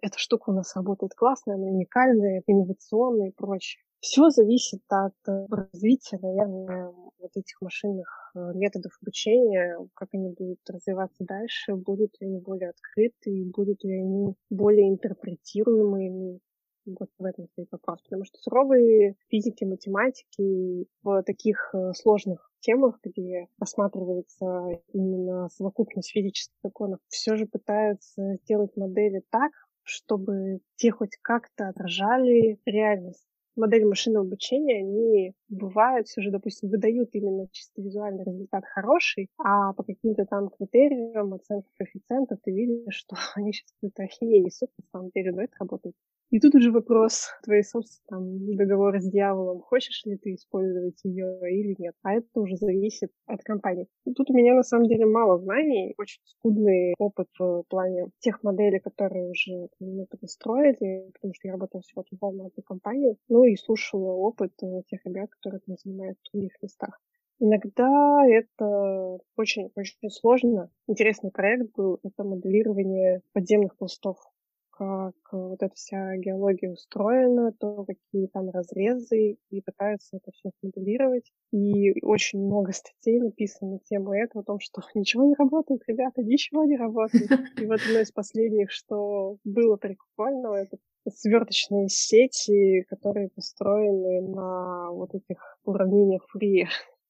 эта 0.01 0.17
штука 0.17 0.49
у 0.49 0.53
нас 0.53 0.75
работает 0.75 1.13
классно, 1.15 1.56
она 1.56 1.67
уникальная, 1.67 2.43
инновационная 2.45 3.30
и 3.30 3.34
прочее. 3.34 3.82
Все 3.99 4.29
зависит 4.29 4.81
от 4.89 5.15
э, 5.27 5.45
развития, 5.49 6.19
наверное, 6.21 6.93
вот 7.19 7.31
этих 7.36 7.60
машинных 7.62 8.31
э, 8.36 8.51
методов 8.53 8.91
обучения, 9.01 9.75
как 9.95 10.10
они 10.13 10.29
будут 10.29 10.60
развиваться 10.69 11.25
дальше, 11.25 11.75
будут 11.75 12.12
ли 12.19 12.27
они 12.27 12.39
более 12.39 12.69
открыты, 12.69 13.45
будут 13.55 13.83
ли 13.83 13.99
они 13.99 14.36
более 14.51 14.89
интерпретируемыми. 14.89 16.39
Вот 16.86 17.10
в 17.17 17.25
этом 17.25 17.47
стоит 17.47 17.69
вопрос. 17.71 18.01
Потому 18.03 18.23
что 18.23 18.38
суровые 18.39 19.15
физики, 19.29 19.63
математики 19.65 20.88
в 21.01 21.23
таких 21.23 21.71
э, 21.73 21.93
сложных 21.93 22.51
темах, 22.60 22.99
где 23.03 23.47
рассматривается 23.60 24.79
именно 24.93 25.49
совокупность 25.49 26.12
физических 26.12 26.55
законов, 26.63 26.99
все 27.07 27.36
же 27.36 27.47
пытаются 27.47 28.36
сделать 28.43 28.77
модели 28.77 29.23
так, 29.31 29.51
чтобы 29.81 30.60
те 30.75 30.91
хоть 30.91 31.17
как-то 31.23 31.69
отражали 31.69 32.60
реальность 32.65 33.25
модели 33.57 33.83
машинного 33.83 34.25
обучения, 34.25 34.79
они 34.79 35.33
бывают 35.49 36.07
все 36.07 36.21
же, 36.21 36.31
допустим, 36.31 36.69
выдают 36.69 37.09
именно 37.13 37.47
чисто 37.51 37.81
визуальный 37.81 38.23
результат 38.23 38.63
хороший, 38.65 39.29
а 39.37 39.73
по 39.73 39.83
каким-то 39.83 40.25
там 40.25 40.49
критериям, 40.49 41.33
оценкам 41.33 41.71
коэффициентов 41.77 42.39
ты 42.43 42.51
видишь, 42.51 42.95
что 42.95 43.15
они 43.35 43.53
сейчас 43.53 43.71
какую-то 43.73 44.03
ахинею 44.03 44.45
несут, 44.45 44.69
на 44.77 44.85
самом 44.91 45.09
деле, 45.13 45.31
но 45.31 45.41
это 45.43 45.53
работает. 45.59 45.95
И 46.29 46.41
тут 46.41 46.55
уже 46.55 46.71
вопрос 46.71 47.29
твоей 47.43 47.63
собственной 47.63 48.57
договора 48.57 48.99
с 48.99 49.09
дьяволом. 49.09 49.61
Хочешь 49.61 50.03
ли 50.03 50.17
ты 50.17 50.33
использовать 50.33 50.99
ее 51.05 51.39
или 51.49 51.73
нет? 51.79 51.95
А 52.03 52.15
это 52.15 52.41
уже 52.41 52.57
зависит 52.57 53.11
от 53.27 53.41
компании. 53.43 53.87
И 54.05 54.13
тут 54.13 54.29
у 54.29 54.33
меня 54.33 54.53
на 54.53 54.63
самом 54.63 54.87
деле 54.87 55.05
мало 55.05 55.39
знаний, 55.39 55.93
очень 55.97 56.19
скудный 56.25 56.93
опыт 56.97 57.29
в 57.39 57.63
плане 57.69 58.07
тех 58.19 58.43
моделей, 58.43 58.79
которые 58.79 59.29
уже 59.29 59.69
мы 59.79 60.05
построили, 60.05 61.09
потому 61.13 61.33
что 61.33 61.47
я 61.47 61.53
работала 61.53 61.81
всего 61.81 62.03
в 62.09 62.25
одной 62.25 62.51
компании. 62.65 63.17
Ну 63.29 63.45
и 63.45 63.55
слушала 63.55 64.11
опыт 64.11 64.51
э, 64.61 64.81
тех 64.89 65.05
ребят, 65.05 65.29
которые 65.29 65.61
там 65.65 65.77
занимают 65.77 66.17
в 66.19 66.31
других 66.33 66.61
местах. 66.61 66.99
Иногда 67.39 68.25
это 68.27 69.19
очень-очень 69.37 70.09
сложно. 70.09 70.71
Интересный 70.87 71.31
проект 71.31 71.73
был, 71.75 71.99
это 72.03 72.23
моделирование 72.25 73.21
подземных 73.31 73.77
пластов 73.77 74.17
как 74.77 75.15
вот 75.31 75.61
эта 75.61 75.73
вся 75.73 76.15
геология 76.17 76.71
устроена, 76.71 77.51
то 77.59 77.83
какие 77.83 78.27
там 78.27 78.49
разрезы, 78.51 79.37
и 79.49 79.61
пытаются 79.61 80.17
это 80.17 80.31
все 80.31 80.51
смоделировать. 80.59 81.31
И 81.51 82.03
очень 82.03 82.45
много 82.45 82.71
статей 82.73 83.19
написано 83.19 83.71
на 83.71 83.79
тему 83.79 84.13
этого, 84.13 84.43
о 84.43 84.45
том, 84.45 84.59
что 84.59 84.81
ничего 84.95 85.25
не 85.25 85.35
работает, 85.35 85.81
ребята, 85.87 86.21
ничего 86.21 86.63
не 86.65 86.77
работает. 86.77 87.31
И 87.59 87.65
вот 87.65 87.81
одно 87.87 87.99
из 87.99 88.11
последних, 88.11 88.71
что 88.71 89.37
было 89.43 89.77
прикольно, 89.77 90.53
это 90.53 90.77
сверточные 91.09 91.87
сети, 91.89 92.83
которые 92.89 93.29
построены 93.29 94.21
на 94.27 94.91
вот 94.91 95.15
этих 95.15 95.57
уравнениях 95.63 96.25
Фри 96.29 96.67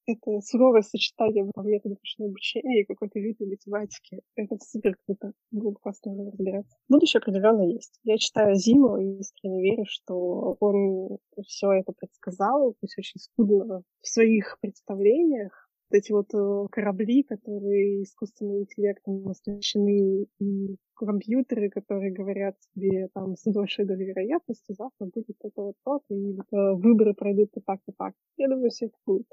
это 0.07 0.39
суровое 0.41 0.81
сочетание 0.81 1.43
методов 1.43 1.99
ручного 1.99 2.29
обучения 2.29 2.81
и 2.81 2.85
какой-то 2.85 3.19
лютой 3.19 3.47
математики. 3.47 4.21
Это 4.35 4.57
супер 4.63 4.95
круто. 5.05 5.33
Было 5.51 5.71
бы 5.71 5.79
классно 5.79 6.15
разбираться. 6.25 6.75
Будущее 6.87 7.19
определенно 7.19 7.61
есть. 7.61 7.99
Я 8.03 8.17
читаю 8.17 8.55
Зиму 8.55 8.97
и 8.97 9.19
искренне 9.19 9.61
верю, 9.61 9.85
что 9.87 10.57
он 10.59 11.17
все 11.45 11.71
это 11.73 11.91
предсказал, 11.91 12.75
пусть 12.79 12.97
очень 12.97 13.19
скудно 13.19 13.83
в 14.01 14.07
своих 14.07 14.57
представлениях, 14.61 15.67
вот 15.89 15.97
эти 15.97 16.11
вот 16.11 16.33
э, 16.33 16.67
корабли, 16.71 17.23
которые 17.23 18.03
искусственным 18.03 18.59
интеллектом 18.59 19.27
оснащены, 19.29 20.27
и 20.39 20.75
компьютеры, 20.95 21.69
которые 21.69 22.11
говорят 22.11 22.55
тебе 22.75 23.07
там 23.13 23.35
с 23.35 23.49
большой 23.51 23.85
долей 23.85 24.05
вероятности, 24.07 24.73
завтра 24.73 25.05
будет 25.05 25.37
это 25.41 25.61
вот 25.61 25.75
то 25.83 26.01
и 26.09 26.33
э, 26.33 26.73
выборы 26.73 27.13
пройдут 27.13 27.51
и 27.55 27.61
так, 27.61 27.79
и 27.87 27.91
так. 27.97 28.13
Я 28.37 28.49
думаю, 28.49 28.69
все 28.69 28.87
это 28.87 28.95
будет. 29.05 29.27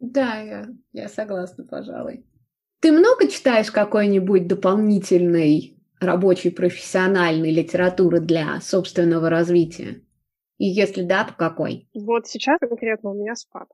Да, 0.00 0.40
я, 0.40 0.66
я 0.92 1.08
согласна, 1.08 1.64
пожалуй. 1.64 2.24
Ты 2.80 2.92
много 2.92 3.28
читаешь 3.28 3.70
какой-нибудь 3.70 4.46
дополнительной 4.46 5.76
рабочей 6.00 6.50
профессиональной 6.50 7.50
литературы 7.52 8.20
для 8.20 8.60
собственного 8.60 9.28
развития? 9.30 10.02
И 10.58 10.66
если 10.66 11.02
да, 11.02 11.24
то 11.24 11.34
какой? 11.34 11.88
Вот 11.94 12.26
сейчас 12.26 12.58
конкретно 12.60 13.10
у 13.10 13.14
меня 13.14 13.34
спад. 13.34 13.68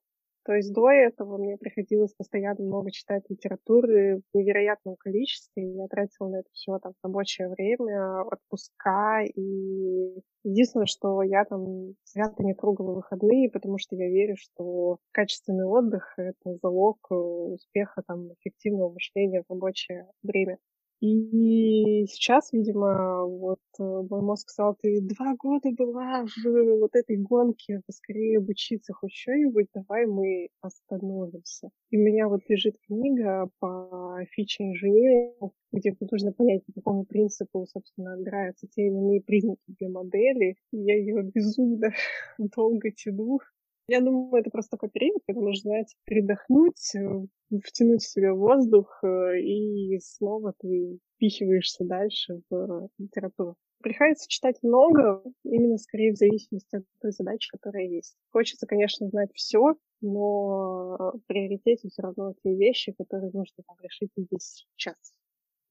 То 0.44 0.52
есть 0.52 0.74
до 0.74 0.90
этого 0.90 1.38
мне 1.38 1.56
приходилось 1.56 2.12
постоянно 2.12 2.62
много 2.64 2.90
читать 2.90 3.24
литературы 3.30 4.20
в 4.32 4.36
невероятном 4.36 4.96
количестве. 4.96 5.74
Я 5.74 5.86
тратила 5.88 6.28
на 6.28 6.36
это 6.40 6.48
все 6.52 6.78
там 6.78 6.92
рабочее 7.02 7.48
время, 7.48 8.22
отпуска. 8.22 9.22
И 9.24 10.20
единственное, 10.42 10.86
что 10.86 11.22
я 11.22 11.44
там 11.46 11.94
свято 12.04 12.42
не 12.42 12.54
трогала 12.54 12.94
выходные, 12.94 13.50
потому 13.50 13.78
что 13.78 13.96
я 13.96 14.08
верю, 14.08 14.36
что 14.36 14.98
качественный 15.12 15.64
отдых— 15.64 16.12
это 16.18 16.56
залог 16.62 16.98
успеха 17.10 18.02
там, 18.06 18.34
эффективного 18.34 18.92
мышления 18.92 19.42
в 19.42 19.50
рабочее 19.50 20.06
время. 20.22 20.58
И 21.00 22.06
сейчас, 22.06 22.52
видимо, 22.52 23.24
вот 23.26 23.58
э, 23.78 23.82
мой 23.82 24.22
мозг 24.22 24.48
сказал, 24.48 24.76
ты 24.80 25.00
два 25.02 25.34
года 25.38 25.70
была 25.70 26.24
в 26.24 26.78
вот 26.78 26.94
этой 26.94 27.16
гонке, 27.16 27.82
поскорее 27.86 28.38
обучиться 28.38 28.92
хоть 28.94 29.12
что-нибудь, 29.12 29.66
давай 29.74 30.06
мы 30.06 30.48
остановимся. 30.60 31.70
И 31.90 31.98
у 31.98 32.00
меня 32.00 32.28
вот 32.28 32.40
лежит 32.48 32.76
книга 32.86 33.50
по 33.58 34.24
фиче 34.30 34.64
инженеринг, 34.64 35.52
где 35.72 35.94
нужно 36.00 36.32
понять, 36.32 36.64
по 36.66 36.72
какому 36.72 37.04
принципу, 37.04 37.66
собственно, 37.66 38.14
отбираются 38.14 38.66
те 38.68 38.86
или 38.86 38.94
иные 38.94 39.20
признаки 39.20 39.60
для 39.78 39.88
модели. 39.90 40.56
И 40.72 40.78
я 40.78 40.96
ее 40.96 41.22
безумно 41.22 41.92
долго 42.38 42.90
тяну. 42.92 43.40
Я 43.86 44.00
думаю, 44.00 44.40
это 44.40 44.50
просто 44.50 44.72
такой 44.72 44.88
период, 44.88 45.22
когда 45.26 45.42
нужно, 45.42 45.70
знаете, 45.70 45.94
передохнуть, 46.04 46.94
э, 46.94 47.58
втянуть 47.62 48.02
в 48.02 48.10
себя 48.10 48.32
воздух, 48.32 48.98
э, 49.02 49.40
и 49.40 49.98
снова 50.00 50.54
ты 50.58 50.98
впихиваешься 51.16 51.84
дальше 51.84 52.40
в 52.48 52.88
литературу. 52.98 53.56
Приходится 53.82 54.26
читать 54.28 54.56
много, 54.62 55.22
именно 55.44 55.76
скорее 55.76 56.12
в 56.12 56.16
зависимости 56.16 56.76
от 56.76 56.84
той 57.02 57.12
задачи, 57.12 57.50
которая 57.50 57.86
есть. 57.86 58.16
Хочется, 58.30 58.66
конечно, 58.66 59.06
знать 59.08 59.28
все, 59.34 59.74
но 60.00 60.96
в 60.96 61.20
приоритете 61.26 61.88
все 61.88 62.00
равно 62.00 62.32
те 62.42 62.54
вещи, 62.54 62.92
которые 62.92 63.30
нужно 63.34 63.62
там, 63.66 63.76
решить 63.82 64.10
здесь 64.16 64.66
сейчас. 64.74 64.96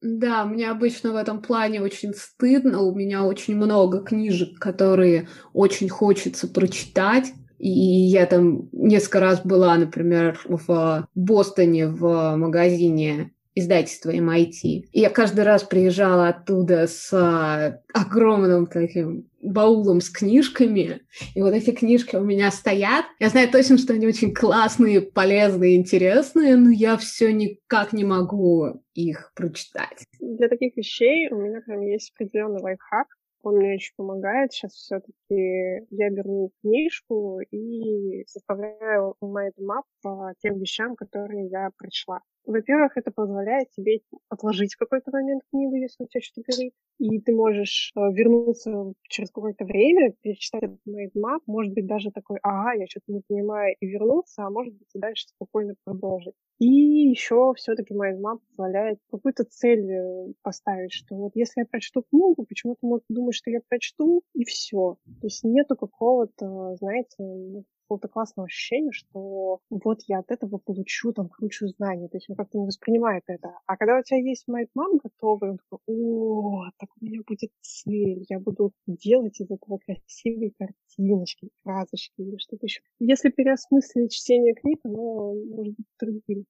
Да, 0.01 0.45
мне 0.45 0.69
обычно 0.69 1.13
в 1.13 1.15
этом 1.15 1.41
плане 1.41 1.81
очень 1.81 2.13
стыдно. 2.13 2.81
У 2.81 2.93
меня 2.93 3.23
очень 3.23 3.55
много 3.55 4.03
книжек, 4.03 4.59
которые 4.59 5.29
очень 5.53 5.87
хочется 5.87 6.47
прочитать, 6.47 7.31
и 7.63 7.69
я 7.69 8.25
там 8.25 8.67
несколько 8.73 9.21
раз 9.21 9.41
была, 9.45 9.77
например, 9.77 10.37
в 10.43 11.07
Бостоне 11.15 11.87
в 11.87 12.35
магазине 12.35 13.31
издательство 13.55 14.13
MIT. 14.13 14.59
И 14.91 14.99
я 14.99 15.09
каждый 15.09 15.45
раз 15.45 15.63
приезжала 15.63 16.27
оттуда 16.27 16.87
с 16.87 17.81
огромным 17.93 18.67
таким 18.67 19.29
баулом 19.41 20.01
с 20.01 20.09
книжками. 20.09 21.03
И 21.35 21.41
вот 21.41 21.53
эти 21.53 21.71
книжки 21.71 22.17
у 22.17 22.23
меня 22.23 22.51
стоят. 22.51 23.05
Я 23.19 23.29
знаю 23.29 23.49
точно, 23.49 23.77
что 23.77 23.93
они 23.93 24.07
очень 24.07 24.33
классные, 24.33 24.99
полезные, 25.01 25.77
интересные, 25.77 26.57
но 26.57 26.69
я 26.69 26.97
все 26.97 27.31
никак 27.31 27.93
не 27.93 28.03
могу 28.03 28.81
их 28.93 29.31
прочитать. 29.35 30.03
Для 30.19 30.49
таких 30.49 30.75
вещей 30.75 31.29
у 31.31 31.37
меня 31.37 31.61
прям 31.61 31.79
есть 31.81 32.11
определенный 32.13 32.61
лайфхак. 32.61 33.07
Он 33.43 33.57
мне 33.57 33.75
очень 33.75 33.93
помогает. 33.95 34.53
Сейчас 34.53 34.71
все-таки 34.73 35.85
я 35.91 36.09
беру 36.09 36.51
книжку 36.61 37.39
и 37.51 38.23
составляю 38.25 39.15
mind 39.21 39.58
map 39.58 39.85
по 40.01 40.33
тем 40.39 40.59
вещам, 40.59 40.95
которые 40.95 41.47
я 41.47 41.69
прочла. 41.77 42.21
Во-первых, 42.45 42.97
это 42.97 43.09
позволяет 43.11 43.69
тебе 43.71 44.01
отложить 44.27 44.75
какой-то 44.75 45.11
момент 45.11 45.43
книгу, 45.49 45.75
если 45.75 46.03
у 46.03 46.07
тебя 46.07 46.21
что-то 46.21 46.51
горит, 46.51 46.73
и 46.99 47.21
ты 47.21 47.33
можешь 47.33 47.91
э, 47.95 47.99
вернуться 48.11 48.93
через 49.03 49.31
какое-то 49.31 49.63
время, 49.63 50.13
перечитать 50.21 50.63
этот 50.63 50.79
mind 50.85 51.13
map, 51.13 51.41
может 51.45 51.73
быть, 51.73 51.87
даже 51.87 52.11
такой, 52.11 52.39
ага, 52.43 52.73
я 52.73 52.85
что-то 52.87 53.13
не 53.13 53.21
понимаю, 53.25 53.75
и 53.79 53.85
вернуться, 53.87 54.43
а 54.43 54.49
может 54.49 54.73
быть, 54.73 54.89
и 54.93 54.99
дальше 54.99 55.27
спокойно 55.29 55.75
продолжить. 55.85 56.33
И 56.59 56.65
еще 56.65 57.53
все-таки 57.55 57.93
mind 57.93 58.21
map 58.21 58.41
позволяет 58.49 58.99
какую-то 59.09 59.45
цель 59.45 59.89
э, 59.89 60.33
поставить, 60.41 60.91
что 60.91 61.15
вот 61.15 61.31
если 61.35 61.61
я 61.61 61.65
прочту 61.65 62.03
книгу, 62.03 62.45
почему-то 62.45 62.79
могут 62.85 63.03
думать, 63.07 63.32
что 63.33 63.49
я 63.49 63.59
прочту, 63.67 64.23
и 64.33 64.43
все. 64.45 64.97
То 65.05 65.27
есть 65.27 65.43
нету 65.43 65.75
какого-то, 65.75 66.75
знаете, 66.75 67.63
какого-то 67.83 68.07
классного 68.07 68.45
ощущения, 68.45 68.91
что 68.91 69.59
вот 69.69 69.99
я 70.07 70.19
от 70.19 70.31
этого 70.31 70.57
получу 70.57 71.13
там 71.13 71.29
кучу 71.29 71.67
знаний. 71.67 72.07
То 72.07 72.17
есть 72.17 72.29
он 72.29 72.35
как-то 72.35 72.57
не 72.57 72.65
воспринимает 72.65 73.23
это. 73.27 73.59
А 73.65 73.77
когда 73.77 73.99
у 73.99 74.03
тебя 74.03 74.19
есть 74.19 74.47
mind 74.47 74.74
map 74.74 74.93
готовый, 75.03 75.51
он 75.51 75.57
такой, 75.57 75.79
о, 75.87 76.63
так 76.77 76.89
у 76.99 77.05
меня 77.05 77.21
будет 77.27 77.51
цель, 77.61 78.25
я 78.29 78.39
буду 78.39 78.71
делать 78.87 79.39
из 79.39 79.51
этого 79.51 79.79
красивые 79.79 80.51
картиночки, 80.57 81.49
фразочки 81.63 82.13
или 82.21 82.37
что-то 82.37 82.65
еще. 82.65 82.81
Если 82.99 83.29
переосмыслить 83.29 84.13
чтение 84.13 84.55
книг, 84.55 84.79
оно 84.83 85.33
может 85.33 85.75
быть 85.75 85.87
другим. 85.99 86.45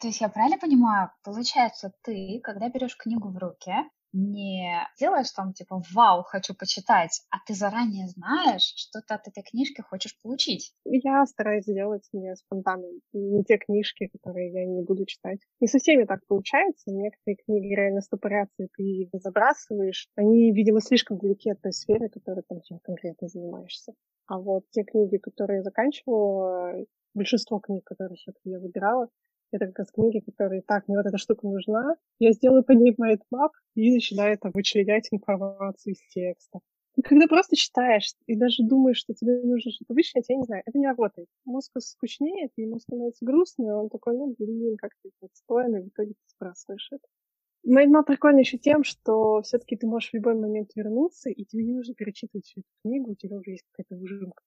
То 0.00 0.06
есть 0.06 0.20
я 0.20 0.28
правильно 0.28 0.58
понимаю, 0.58 1.10
получается, 1.24 1.92
ты, 2.02 2.40
когда 2.42 2.68
берешь 2.68 2.96
книгу 2.96 3.30
в 3.30 3.36
руки, 3.36 3.72
не 4.12 4.86
делаешь 4.98 5.30
там 5.32 5.52
типа 5.52 5.82
«Вау, 5.92 6.22
хочу 6.22 6.54
почитать», 6.54 7.22
а 7.30 7.38
ты 7.46 7.54
заранее 7.54 8.08
знаешь, 8.08 8.72
что 8.76 9.00
ты 9.00 9.14
от 9.14 9.28
этой 9.28 9.42
книжки 9.42 9.80
хочешь 9.80 10.18
получить. 10.22 10.72
Я 10.84 11.24
стараюсь 11.26 11.64
делать 11.64 12.08
не 12.12 12.34
спонтанно, 12.36 12.86
не 13.12 13.44
те 13.44 13.58
книжки, 13.58 14.08
которые 14.08 14.52
я 14.52 14.66
не 14.66 14.82
буду 14.82 15.04
читать. 15.06 15.40
Не 15.60 15.68
со 15.68 15.78
всеми 15.78 16.04
так 16.04 16.20
получается. 16.26 16.90
Некоторые 16.90 17.36
книги 17.36 17.74
реально 17.74 18.00
стопорятся, 18.00 18.64
и 18.64 18.68
ты 18.76 18.82
их 18.82 19.08
забрасываешь. 19.12 20.08
Они, 20.16 20.52
видимо, 20.52 20.80
слишком 20.80 21.18
далеки 21.18 21.50
от 21.50 21.60
той 21.60 21.72
сферы, 21.72 22.08
которой 22.08 22.42
там 22.48 22.60
чем 22.62 22.78
конкретно 22.80 23.28
занимаешься. 23.28 23.92
А 24.26 24.38
вот 24.38 24.64
те 24.70 24.84
книги, 24.84 25.16
которые 25.16 25.58
я 25.58 25.62
заканчивала, 25.62 26.84
большинство 27.14 27.58
книг, 27.58 27.84
которые 27.84 28.18
я 28.44 28.58
выбирала, 28.58 29.08
это 29.52 29.66
как 29.66 29.78
раз 29.80 29.90
книги, 29.92 30.20
которые 30.20 30.62
так, 30.62 30.88
мне 30.88 30.96
вот 30.96 31.06
эта 31.06 31.18
штука 31.18 31.46
нужна, 31.46 31.96
я 32.18 32.32
сделаю 32.32 32.64
по 32.64 32.72
ней 32.72 32.94
mind 32.96 33.28
map 33.28 33.52
и 33.74 33.92
начинаю 33.92 34.38
там 34.38 34.52
вычленять 34.52 35.08
информацию 35.10 35.94
из 35.94 36.00
текста. 36.12 36.60
И 36.96 37.02
когда 37.02 37.28
просто 37.28 37.54
читаешь 37.54 38.12
и 38.26 38.34
даже 38.34 38.64
думаешь, 38.64 38.98
что 38.98 39.14
тебе 39.14 39.40
нужно 39.42 39.70
что-то 39.70 39.94
вычленить, 39.94 40.28
я 40.28 40.36
не 40.36 40.44
знаю, 40.44 40.62
это 40.66 40.78
не 40.78 40.86
работает. 40.86 41.28
Мозг 41.44 41.72
скучнеет, 41.78 42.50
ему 42.56 42.80
становится 42.80 43.24
грустно, 43.24 43.68
и 43.68 43.70
он 43.70 43.88
такой, 43.88 44.16
ну, 44.16 44.34
блин, 44.36 44.76
как 44.76 44.92
ты 45.02 45.10
отстойно, 45.22 45.76
и 45.76 45.82
в 45.82 45.88
итоге 45.88 46.10
ты 46.14 46.34
сбрасываешь 46.34 46.88
это. 46.90 47.06
Mind 47.64 47.88
map 47.88 48.06
прикольно 48.06 48.40
еще 48.40 48.58
тем, 48.58 48.82
что 48.82 49.42
все-таки 49.42 49.76
ты 49.76 49.86
можешь 49.86 50.10
в 50.10 50.14
любой 50.14 50.34
момент 50.34 50.70
вернуться, 50.74 51.30
и 51.30 51.44
тебе 51.44 51.64
не 51.64 51.74
нужно 51.74 51.94
перечитывать 51.94 52.46
всю 52.46 52.60
эту 52.60 52.68
книгу, 52.82 53.12
у 53.12 53.14
тебя 53.14 53.36
уже 53.36 53.52
есть 53.52 53.64
какая-то 53.70 53.94
выжимка. 54.00 54.42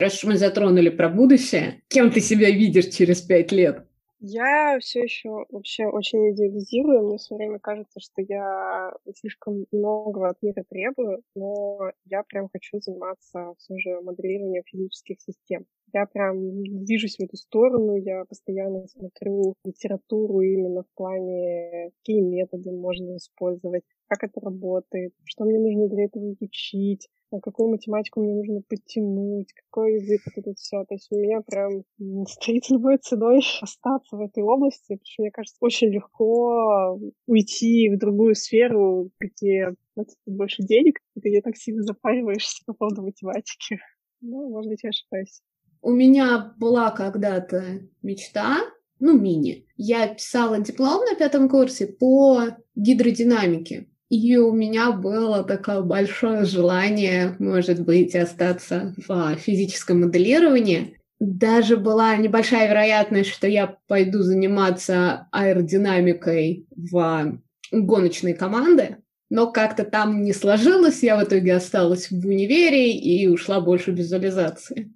Раз 0.00 0.24
мы 0.24 0.38
затронули 0.38 0.88
про 0.88 1.10
будущее, 1.10 1.82
кем 1.88 2.10
ты 2.10 2.20
себя 2.22 2.50
видишь 2.50 2.86
через 2.86 3.20
пять 3.20 3.52
лет? 3.52 3.84
Я 4.20 4.78
все 4.80 5.02
еще 5.02 5.44
вообще 5.50 5.88
очень 5.88 6.32
идеализирую. 6.32 7.06
Мне 7.06 7.18
все 7.18 7.34
время 7.34 7.58
кажется, 7.58 8.00
что 8.00 8.22
я 8.22 8.94
слишком 9.14 9.66
многого 9.70 10.30
от 10.30 10.40
мира 10.40 10.64
требую, 10.70 11.22
но 11.34 11.92
я 12.06 12.22
прям 12.22 12.48
хочу 12.50 12.80
заниматься 12.80 13.52
все 13.58 13.76
же 13.76 14.00
моделированием 14.00 14.62
физических 14.64 15.20
систем. 15.20 15.66
Я 15.92 16.06
прям 16.06 16.62
движусь 16.84 17.16
в 17.16 17.20
эту 17.20 17.36
сторону, 17.36 17.96
я 17.96 18.24
постоянно 18.24 18.86
смотрю 18.88 19.54
литературу 19.64 20.40
именно 20.40 20.82
в 20.82 20.94
плане, 20.94 21.90
какие 21.98 22.20
методы 22.20 22.70
можно 22.72 23.16
использовать, 23.16 23.82
как 24.08 24.24
это 24.24 24.40
работает, 24.40 25.12
что 25.24 25.44
мне 25.44 25.58
нужно 25.58 25.88
для 25.88 26.04
этого 26.04 26.32
изучить, 26.32 27.08
какую 27.42 27.70
математику 27.70 28.20
мне 28.20 28.34
нужно 28.34 28.60
подтянуть, 28.68 29.52
какой 29.52 29.94
язык, 29.94 30.22
вот 30.26 30.36
это 30.36 30.54
все. 30.54 30.84
То 30.84 30.94
есть 30.94 31.08
у 31.12 31.16
меня 31.16 31.40
прям 31.42 31.84
стоит 32.26 32.68
любой 32.70 32.98
ценой 32.98 33.40
остаться 33.60 34.16
в 34.16 34.20
этой 34.20 34.42
области, 34.42 34.94
потому 34.94 35.04
что 35.04 35.22
мне 35.22 35.30
кажется, 35.30 35.56
очень 35.60 35.88
легко 35.88 36.98
уйти 37.26 37.88
в 37.90 37.98
другую 37.98 38.34
сферу, 38.34 39.10
где 39.20 39.74
платят 39.94 40.16
больше 40.26 40.62
денег, 40.62 40.98
и 41.14 41.20
ты 41.20 41.30
не 41.30 41.40
так 41.40 41.56
сильно 41.56 41.82
запариваешься 41.82 42.62
по 42.66 42.74
поводу 42.74 43.02
математики. 43.02 43.78
Ну, 44.20 44.50
может 44.50 44.68
быть, 44.70 44.82
я 44.82 44.90
ошибаюсь. 44.90 45.40
У 45.82 45.92
меня 45.92 46.52
была 46.58 46.90
когда-то 46.90 47.80
мечта, 48.02 48.58
ну, 48.98 49.18
мини. 49.18 49.66
Я 49.76 50.08
писала 50.08 50.60
диплом 50.60 51.04
на 51.06 51.14
пятом 51.14 51.48
курсе 51.48 51.86
по 51.86 52.42
гидродинамике. 52.74 53.86
И 54.10 54.36
у 54.36 54.52
меня 54.52 54.92
было 54.92 55.44
такое 55.44 55.82
большое 55.82 56.44
желание, 56.44 57.36
может 57.38 57.80
быть, 57.80 58.14
остаться 58.14 58.94
в 59.06 59.36
физическом 59.36 60.00
моделировании. 60.00 60.98
Даже 61.20 61.76
была 61.76 62.16
небольшая 62.16 62.68
вероятность, 62.68 63.30
что 63.30 63.46
я 63.46 63.76
пойду 63.86 64.22
заниматься 64.22 65.28
аэродинамикой 65.30 66.66
в 66.76 67.40
гоночной 67.70 68.34
команды, 68.34 68.96
но 69.30 69.52
как-то 69.52 69.84
там 69.84 70.24
не 70.24 70.32
сложилось, 70.32 71.02
я 71.02 71.16
в 71.16 71.24
итоге 71.24 71.54
осталась 71.54 72.10
в 72.10 72.26
универе 72.26 72.92
и 72.92 73.28
ушла 73.28 73.60
больше 73.60 73.92
в 73.92 73.94
визуализации. 73.94 74.92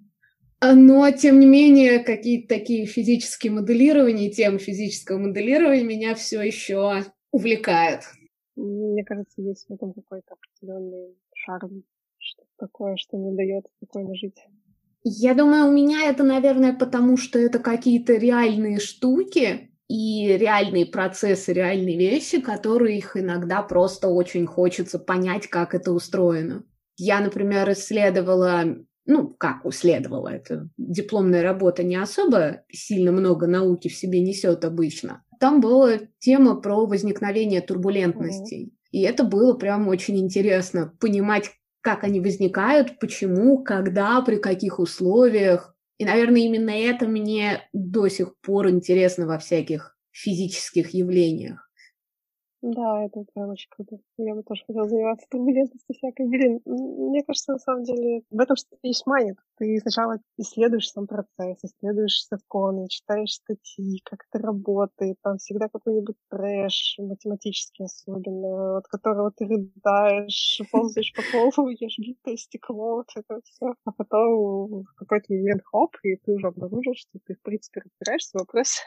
Но, 0.73 1.11
тем 1.11 1.39
не 1.39 1.45
менее, 1.45 1.99
какие-то 1.99 2.55
такие 2.55 2.85
физические 2.85 3.51
моделирования, 3.51 4.31
тем 4.31 4.57
физического 4.57 5.17
моделирования 5.17 5.83
меня 5.83 6.15
все 6.15 6.41
еще 6.41 7.03
увлекают. 7.31 8.01
Мне 8.55 9.03
кажется, 9.03 9.41
есть 9.41 9.67
в 9.67 9.73
этом 9.73 9.93
какой-то 9.93 10.35
определенный 10.35 11.15
шарм, 11.33 11.83
что 12.17 12.43
такое, 12.57 12.95
что 12.97 13.17
не 13.17 13.35
дает 13.35 13.65
спокойно 13.77 14.15
жить. 14.15 14.37
Я 15.03 15.35
думаю, 15.35 15.67
у 15.67 15.71
меня 15.71 16.09
это, 16.09 16.23
наверное, 16.23 16.73
потому 16.73 17.17
что 17.17 17.37
это 17.37 17.59
какие-то 17.59 18.13
реальные 18.13 18.79
штуки 18.79 19.69
и 19.87 20.35
реальные 20.37 20.87
процессы, 20.87 21.53
реальные 21.53 21.97
вещи, 21.97 22.41
которые 22.41 22.97
их 22.97 23.15
иногда 23.15 23.61
просто 23.61 24.07
очень 24.07 24.47
хочется 24.47 24.97
понять, 24.97 25.47
как 25.47 25.75
это 25.75 25.91
устроено. 25.91 26.63
Я, 26.97 27.19
например, 27.19 27.71
исследовала 27.71 28.77
ну, 29.05 29.27
как 29.37 29.65
исследовала, 29.65 30.29
это 30.29 30.69
дипломная 30.77 31.43
работа 31.43 31.83
не 31.83 31.95
особо 31.95 32.63
сильно 32.71 33.11
много 33.11 33.47
науки 33.47 33.87
в 33.87 33.95
себе 33.95 34.19
несет 34.19 34.65
обычно, 34.65 35.23
там 35.39 35.61
была 35.61 35.99
тема 36.19 36.55
про 36.55 36.85
возникновение 36.85 37.61
турбулентностей. 37.61 38.65
Mm-hmm. 38.65 38.89
И 38.91 39.01
это 39.01 39.23
было 39.23 39.53
прям 39.53 39.87
очень 39.87 40.17
интересно 40.17 40.93
понимать, 40.99 41.51
как 41.81 42.03
они 42.03 42.19
возникают, 42.19 42.99
почему, 42.99 43.63
когда, 43.63 44.21
при 44.21 44.37
каких 44.37 44.79
условиях. 44.79 45.75
И, 45.97 46.05
наверное, 46.05 46.41
именно 46.41 46.71
это 46.71 47.07
мне 47.07 47.67
до 47.73 48.07
сих 48.07 48.39
пор 48.39 48.69
интересно 48.69 49.27
во 49.27 49.37
всяких 49.37 49.97
физических 50.11 50.93
явлениях. 50.93 51.64
Да, 52.67 53.05
это 53.05 53.23
прям 53.35 53.49
очень 53.51 53.69
круто. 53.69 53.97
Я 54.17 54.33
бы 54.33 54.41
тоже 54.41 54.63
хотела 54.65 54.89
заниматься 54.89 55.27
турбулентностью 55.29 55.95
всякой. 55.95 56.27
Блин, 56.27 56.61
мне 56.65 57.23
кажется, 57.23 57.51
на 57.51 57.59
самом 57.59 57.83
деле, 57.83 58.23
в 58.31 58.39
этом 58.39 58.55
что-то 58.55 58.79
есть 58.81 59.05
манит. 59.05 59.37
Ты 59.59 59.77
сначала 59.81 60.17
исследуешь 60.37 60.89
сам 60.89 61.05
процесс, 61.05 61.59
исследуешь 61.63 62.25
законы, 62.27 62.87
читаешь 62.87 63.33
статьи, 63.33 64.01
как 64.03 64.25
это 64.31 64.43
работает. 64.43 65.17
Там 65.21 65.37
всегда 65.37 65.69
какой-нибудь 65.69 66.15
трэш, 66.31 66.95
математический 66.97 67.85
особенно, 67.85 68.77
от 68.79 68.87
которого 68.87 69.31
ты 69.31 69.45
рыдаешь, 69.45 70.59
ползаешь 70.71 71.13
по 71.13 71.21
полу, 71.31 71.69
ешь 71.79 71.99
битое 71.99 72.35
стекло, 72.35 72.95
вот 72.95 73.09
это 73.15 73.41
все. 73.43 73.75
А 73.85 73.91
потом 73.91 74.85
в 74.85 74.95
какой-то 74.95 75.31
момент 75.31 75.61
хоп, 75.65 75.95
и 76.01 76.15
ты 76.15 76.31
уже 76.31 76.47
обнаружил, 76.47 76.95
что 76.95 77.19
ты, 77.27 77.35
в 77.35 77.41
принципе, 77.43 77.81
разбираешься 77.81 78.31
в 78.33 78.41
вопросе 78.41 78.81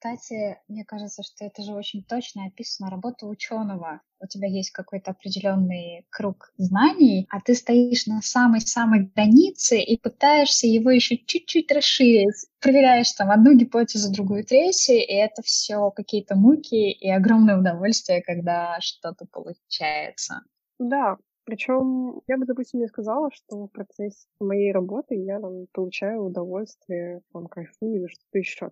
Кстати, 0.00 0.56
мне 0.68 0.84
кажется, 0.84 1.24
что 1.24 1.44
это 1.44 1.60
же 1.64 1.74
очень 1.74 2.04
точно 2.04 2.46
описано 2.46 2.88
работа 2.88 3.26
ученого. 3.26 4.00
У 4.20 4.28
тебя 4.28 4.46
есть 4.46 4.70
какой-то 4.70 5.10
определенный 5.10 6.06
круг 6.08 6.52
знаний, 6.56 7.26
а 7.30 7.40
ты 7.40 7.56
стоишь 7.56 8.06
на 8.06 8.22
самой-самой 8.22 9.10
границе 9.12 9.80
и 9.80 9.98
пытаешься 10.00 10.68
его 10.68 10.90
еще 10.92 11.16
чуть-чуть 11.16 11.72
расширить. 11.72 12.46
Проверяешь 12.60 13.10
там 13.10 13.32
одну 13.32 13.56
гипотезу, 13.56 14.12
другую, 14.12 14.44
третью, 14.44 14.98
и 14.98 15.12
это 15.12 15.42
все 15.42 15.90
какие-то 15.90 16.36
муки 16.36 16.92
и 16.92 17.10
огромное 17.10 17.58
удовольствие, 17.58 18.22
когда 18.22 18.78
что-то 18.80 19.26
получается. 19.32 20.42
Да, 20.78 21.16
причем 21.42 22.20
я 22.28 22.38
бы, 22.38 22.46
допустим, 22.46 22.78
не 22.78 22.86
сказала, 22.86 23.30
что 23.32 23.66
в 23.66 23.72
процессе 23.72 24.28
моей 24.38 24.70
работы 24.70 25.16
я 25.16 25.40
там 25.40 25.66
получаю 25.72 26.22
удовольствие, 26.22 27.22
там, 27.32 27.48
кайфую 27.48 27.96
или 27.96 28.06
что-то 28.06 28.38
еще. 28.38 28.70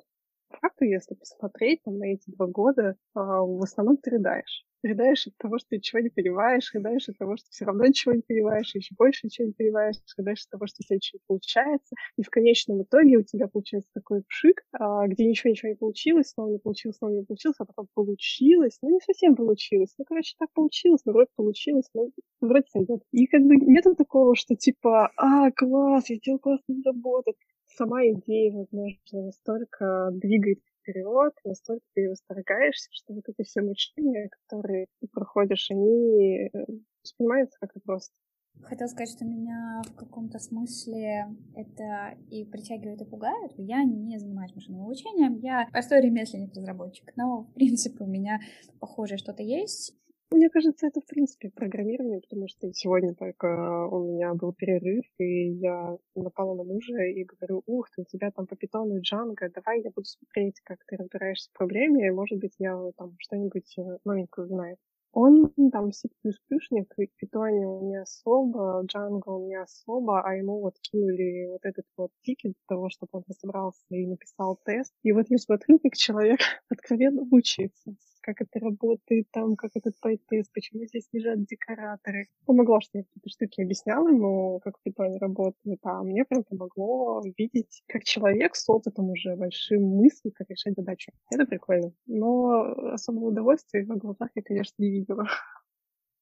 Факту, 0.61 0.85
если 0.85 1.15
посмотреть 1.15 1.83
там, 1.85 1.99
на 1.99 2.13
эти 2.13 2.31
два 2.31 2.47
года, 2.47 2.97
а, 3.15 3.43
в 3.43 3.63
основном 3.63 3.97
ты 3.97 4.11
рыдаешь 4.11 4.67
рыдаешь 4.87 5.27
от 5.27 5.37
того, 5.37 5.59
что 5.59 5.71
ты 5.71 5.77
ничего 5.77 6.01
не 6.01 6.11
понимаешь, 6.11 6.71
рыдаешь 6.73 7.09
от 7.09 7.19
того, 7.19 7.37
что 7.37 7.47
все 7.51 7.65
равно 7.65 7.87
ничего 7.87 8.15
не 8.15 8.23
понимаешь, 8.23 8.75
еще 8.75 8.95
больше 8.97 9.27
ничего 9.27 9.49
не 9.49 9.53
понимаешь, 9.53 9.97
рыдаешь 10.17 10.45
от 10.45 10.51
того, 10.51 10.67
что 10.67 10.77
у 10.81 10.85
тебя 10.85 10.97
ничего 10.97 11.19
не 11.19 11.27
получается, 11.27 11.97
и 12.17 12.23
в 12.23 12.31
конечном 12.31 12.83
итоге 12.83 13.19
у 13.19 13.23
тебя 13.23 13.49
получается 13.49 13.91
такой 13.95 14.23
пшик, 14.23 14.63
а, 14.73 15.07
где 15.07 15.25
ничего-ничего 15.25 15.71
не 15.71 15.77
получилось, 15.77 16.31
снова 16.31 16.51
не 16.51 16.59
получилось, 16.59 16.97
снова 16.97 17.13
не 17.13 17.25
получилось, 17.25 17.57
а 17.59 17.65
потом 17.65 17.89
получилось, 17.95 18.79
ну 18.83 18.91
не 18.91 19.01
совсем 19.01 19.35
получилось, 19.37 19.95
ну 19.99 20.05
короче 20.05 20.35
так 20.39 20.53
получилось, 20.53 21.03
ну 21.05 21.13
вроде 21.13 21.31
получилось, 21.37 21.89
ну 21.95 22.13
вроде 22.41 22.67
сойдет. 22.69 23.03
И 23.13 23.27
как 23.27 23.43
бы 23.43 23.57
нету 23.57 23.95
такого, 23.95 24.37
что 24.37 24.55
типа, 24.55 25.11
а, 25.17 25.51
класс, 25.53 26.09
я 26.11 26.19
делал 26.19 26.39
классную 26.39 26.83
работу, 26.85 27.35
сама 27.77 28.05
идея, 28.07 28.53
возможно, 28.53 29.27
настолько 29.27 30.11
двигает 30.13 30.61
вперед, 30.81 31.33
настолько 31.45 31.85
ты 31.95 32.09
восторгаешься, 32.09 32.89
что 32.93 33.15
вот 33.15 33.25
эти 33.29 33.47
все 33.47 33.63
мучения, 33.63 34.29
которые 34.29 34.87
ты 35.01 35.09
проходишь, 35.09 35.71
они 35.71 36.49
э, 36.53 36.65
воспринимаются 37.03 37.59
как-то 37.61 37.81
просто. 37.81 38.15
Хотела 38.63 38.89
сказать, 38.89 39.11
что 39.11 39.25
меня 39.27 39.83
в 39.87 39.95
каком-то 39.95 40.39
смысле 40.39 41.27
это 41.55 42.17
и 42.31 42.45
притягивает, 42.45 43.03
и 43.03 43.05
пугает. 43.05 43.53
Я 43.59 43.85
не 43.85 44.19
занимаюсь 44.19 44.55
машинным 44.55 44.83
обучением, 44.83 45.39
я 45.41 45.69
простой 45.71 46.01
ремесленник, 46.01 46.55
разработчик, 46.55 47.13
но, 47.17 47.43
в 47.43 47.53
принципе, 47.53 48.03
у 48.03 48.07
меня 48.07 48.41
похожее 48.81 49.19
что-то 49.19 49.43
есть. 49.43 49.95
Мне 50.33 50.51
кажется, 50.51 50.89
это 50.89 51.01
в 51.01 51.07
принципе 51.07 51.51
программирование, 51.51 52.21
потому 52.21 52.49
что 52.49 52.73
сегодня 52.73 53.15
только 53.15 53.47
у 53.87 54.13
меня 54.13 54.35
был 54.35 54.53
перерыв, 54.53 55.05
и 55.19 55.53
я 55.53 55.97
напала 56.17 56.57
на 56.57 56.65
мужа 56.65 57.01
и 57.01 57.23
говорю, 57.23 57.63
ух 57.67 57.89
ты, 57.91 58.03
у 58.03 58.05
тебя 58.05 58.33
там 58.33 58.47
по 58.49 58.57
питону 58.57 58.97
и 58.97 59.01
джанго, 59.01 59.49
давай 59.55 59.83
я 59.83 59.91
буду 59.91 60.05
смотреть, 60.07 60.61
как 60.65 60.79
ты 60.87 60.97
разбираешься 60.97 61.49
в 61.51 61.57
проблеме, 61.57 62.09
и, 62.09 62.11
может 62.11 62.41
быть, 62.41 62.55
я 62.59 62.77
там 62.97 63.15
что-нибудь 63.19 63.73
э, 63.79 63.99
новенькое 64.05 64.47
узнаю. 64.47 64.77
Он 65.13 65.53
там 65.71 65.93
C++, 65.93 66.09
в 66.23 67.17
питоне 67.17 67.67
он 67.67 67.89
не 67.89 67.97
особо, 67.97 68.85
Django 68.85 69.23
он 69.27 69.47
не 69.47 69.55
особо, 69.55 70.21
а 70.23 70.35
ему 70.35 70.61
вот 70.61 70.75
кинули 70.83 71.47
вот 71.47 71.61
этот 71.63 71.87
вот 71.97 72.11
тикет 72.23 72.53
для 72.53 72.67
того, 72.77 72.91
чтобы 72.91 73.11
он 73.13 73.25
разобрался 73.29 73.81
и 73.91 74.07
написал 74.07 74.59
тест. 74.65 74.93
И 75.05 75.13
вот 75.13 75.27
я 75.31 75.39
смотрю, 75.39 75.79
как 75.79 75.95
человек 75.95 76.41
откровенно 76.69 77.25
мучается 77.25 77.95
как 78.27 78.41
это 78.41 78.59
работает 78.59 79.27
там, 79.31 79.55
как 79.55 79.71
этот 79.75 79.95
тест 80.29 80.53
почему 80.53 80.85
здесь 80.85 81.09
лежат 81.13 81.45
декораторы. 81.45 82.27
Помогло, 82.45 82.81
что 82.81 82.99
я 82.99 83.05
какие-то 83.05 83.29
штуки 83.31 83.63
объясняла 83.63 84.09
ему, 84.09 84.61
как 84.65 84.79
в 84.79 84.83
питоне 84.83 85.19
работает, 85.19 85.79
а 85.85 86.03
мне 86.03 86.25
прям 86.25 86.43
помогло 86.43 87.23
видеть, 87.39 87.83
как 87.87 88.03
человек 88.03 88.57
с 88.57 88.69
опытом 88.69 89.11
уже 89.11 89.37
большим 89.37 89.83
мыслью, 89.83 90.33
как 90.35 90.51
решать 90.51 90.75
задачу. 90.77 91.13
Это 91.31 91.47
прикольно. 91.47 91.93
Но 92.07 92.93
особого 92.93 93.29
удовольствия 93.29 93.85
в 93.85 93.97
глазах 93.97 94.31
я, 94.35 94.43
конечно, 94.43 94.75
не 94.79 94.91
видела. 94.91 95.27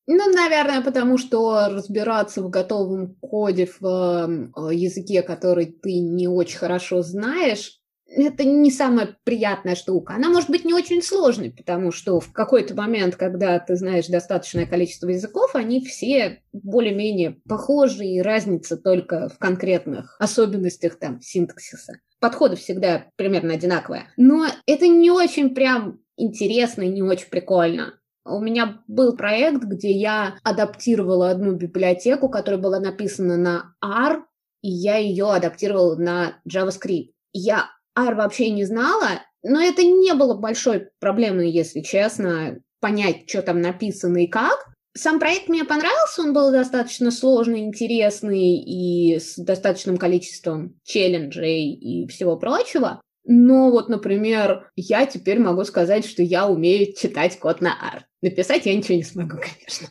Ну, 0.06 0.30
наверное, 0.30 0.82
потому 0.82 1.16
что 1.16 1.68
разбираться 1.70 2.42
в 2.42 2.50
готовом 2.50 3.14
коде 3.22 3.66
в 3.80 3.82
э, 3.82 4.74
языке, 4.74 5.22
который 5.22 5.64
ты 5.64 5.98
не 6.00 6.28
очень 6.28 6.58
хорошо 6.58 7.00
знаешь, 7.00 7.80
это 8.16 8.44
не 8.44 8.70
самая 8.70 9.16
приятная 9.24 9.74
штука. 9.74 10.14
Она 10.14 10.28
может 10.28 10.50
быть 10.50 10.64
не 10.64 10.72
очень 10.72 11.02
сложной, 11.02 11.50
потому 11.50 11.90
что 11.90 12.20
в 12.20 12.32
какой-то 12.32 12.74
момент, 12.74 13.16
когда 13.16 13.58
ты 13.58 13.76
знаешь 13.76 14.06
достаточное 14.06 14.66
количество 14.66 15.08
языков, 15.08 15.54
они 15.54 15.84
все 15.84 16.42
более-менее 16.52 17.38
похожи, 17.48 18.04
и 18.04 18.20
разница 18.20 18.76
только 18.76 19.28
в 19.28 19.38
конкретных 19.38 20.16
особенностях 20.18 20.98
там 20.98 21.20
синтаксиса. 21.20 21.94
Подходы 22.20 22.56
всегда 22.56 23.06
примерно 23.16 23.54
одинаковые. 23.54 24.06
Но 24.16 24.46
это 24.66 24.86
не 24.88 25.10
очень 25.10 25.54
прям 25.54 26.00
интересно 26.16 26.82
и 26.82 26.88
не 26.88 27.02
очень 27.02 27.28
прикольно. 27.28 27.98
У 28.24 28.40
меня 28.40 28.82
был 28.88 29.16
проект, 29.16 29.64
где 29.64 29.90
я 29.90 30.36
адаптировала 30.42 31.30
одну 31.30 31.52
библиотеку, 31.52 32.30
которая 32.30 32.60
была 32.60 32.80
написана 32.80 33.36
на 33.36 33.74
R, 33.82 34.24
и 34.62 34.70
я 34.70 34.96
ее 34.96 35.30
адаптировала 35.30 35.96
на 35.96 36.40
JavaScript. 36.48 37.10
Я 37.34 37.66
R 37.96 38.14
вообще 38.14 38.50
не 38.50 38.64
знала, 38.64 39.22
но 39.42 39.60
это 39.60 39.82
не 39.82 40.14
было 40.14 40.34
большой 40.34 40.88
проблемой, 41.00 41.50
если 41.50 41.80
честно, 41.80 42.58
понять, 42.80 43.28
что 43.28 43.42
там 43.42 43.60
написано 43.60 44.24
и 44.24 44.26
как. 44.26 44.72
Сам 44.96 45.18
проект 45.18 45.48
мне 45.48 45.64
понравился, 45.64 46.22
он 46.22 46.32
был 46.32 46.52
достаточно 46.52 47.10
сложный, 47.10 47.60
интересный 47.60 48.56
и 48.56 49.18
с 49.18 49.36
достаточным 49.36 49.96
количеством 49.96 50.78
челленджей 50.84 51.72
и 51.72 52.06
всего 52.06 52.36
прочего. 52.36 53.00
Но 53.24 53.70
вот, 53.70 53.88
например, 53.88 54.70
я 54.76 55.06
теперь 55.06 55.40
могу 55.40 55.64
сказать, 55.64 56.04
что 56.06 56.22
я 56.22 56.46
умею 56.46 56.94
читать 56.94 57.38
код 57.38 57.60
на 57.60 57.70
R. 57.70 58.06
Написать 58.22 58.66
я 58.66 58.74
ничего 58.74 58.96
не 58.96 59.02
смогу, 59.02 59.36
конечно. 59.38 59.88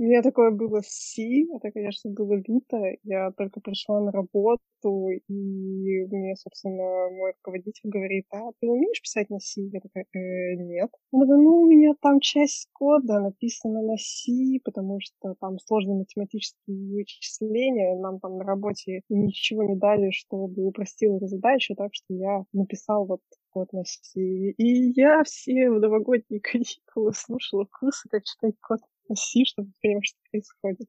У 0.00 0.02
меня 0.02 0.22
такое 0.22 0.50
было 0.50 0.80
с 0.80 0.88
C, 1.12 1.44
это, 1.54 1.70
конечно, 1.70 2.10
было 2.10 2.40
люто. 2.48 2.78
Я 3.02 3.32
только 3.32 3.60
пришла 3.60 4.00
на 4.00 4.10
работу, 4.10 5.10
и 5.28 6.06
мне, 6.06 6.34
собственно, 6.36 7.10
мой 7.10 7.32
руководитель 7.36 7.90
говорит, 7.90 8.24
а 8.30 8.48
ты 8.58 8.66
умеешь 8.66 9.02
писать 9.02 9.28
на 9.28 9.40
C? 9.40 9.60
Я 9.60 9.78
такая, 9.80 10.06
э, 10.14 10.54
нет. 10.56 10.88
Он 11.12 11.26
говорит, 11.26 11.44
ну, 11.44 11.50
у 11.60 11.66
меня 11.66 11.92
там 12.00 12.18
часть 12.20 12.70
кода 12.72 13.20
написана 13.20 13.82
на 13.82 13.98
C, 13.98 14.32
потому 14.64 15.00
что 15.02 15.34
там 15.38 15.58
сложные 15.58 15.98
математические 15.98 16.94
вычисления, 16.94 17.94
нам 18.00 18.20
там 18.20 18.38
на 18.38 18.44
работе 18.44 19.02
ничего 19.10 19.64
не 19.64 19.76
дали, 19.76 20.12
чтобы 20.12 20.64
упростил 20.64 21.18
эту 21.18 21.26
задачу, 21.26 21.74
так 21.74 21.90
что 21.92 22.14
я 22.14 22.44
написал 22.54 23.04
вот 23.04 23.20
код 23.50 23.70
на 23.74 23.84
C. 23.84 24.18
И 24.22 24.92
я 24.98 25.22
все 25.24 25.68
в 25.68 25.78
новогодние 25.78 26.40
каникулы 26.40 27.12
слушала 27.12 27.66
курсы, 27.78 28.08
как 28.08 28.24
читать 28.24 28.54
код 28.66 28.80
си, 29.14 29.44
чтобы 29.44 29.70
понимать, 29.80 30.06
что 30.06 30.18
происходит. 30.30 30.88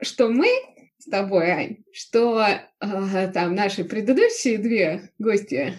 Что 0.00 0.28
мы 0.28 0.48
с 0.98 1.04
тобой, 1.04 1.50
Ань, 1.50 1.76
что 1.92 2.40
э, 2.42 3.32
там 3.32 3.54
наши 3.54 3.84
предыдущие 3.84 4.58
две 4.58 5.10
гости, 5.18 5.74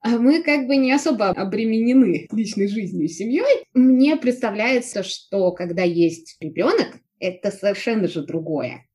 а 0.00 0.18
мы 0.18 0.42
как 0.42 0.66
бы 0.66 0.76
не 0.76 0.92
особо 0.92 1.30
обременены 1.30 2.28
личной 2.30 2.68
жизнью 2.68 3.06
и 3.06 3.08
семьей. 3.08 3.64
Мне 3.74 4.16
представляется, 4.16 5.02
что 5.02 5.52
когда 5.52 5.82
есть 5.82 6.36
ребенок, 6.40 6.96
это 7.18 7.50
совершенно 7.50 8.06
же 8.06 8.24
другое. 8.24 8.86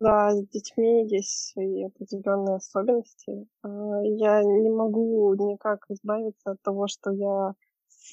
Да, 0.00 0.32
с 0.32 0.48
детьми 0.48 1.06
есть 1.08 1.52
свои 1.52 1.84
определенные 1.84 2.56
особенности. 2.56 3.46
А, 3.62 3.68
я 4.02 4.42
не 4.42 4.68
могу 4.68 5.32
никак 5.34 5.86
избавиться 5.88 6.50
от 6.50 6.62
того, 6.62 6.88
что 6.88 7.12
я 7.12 7.52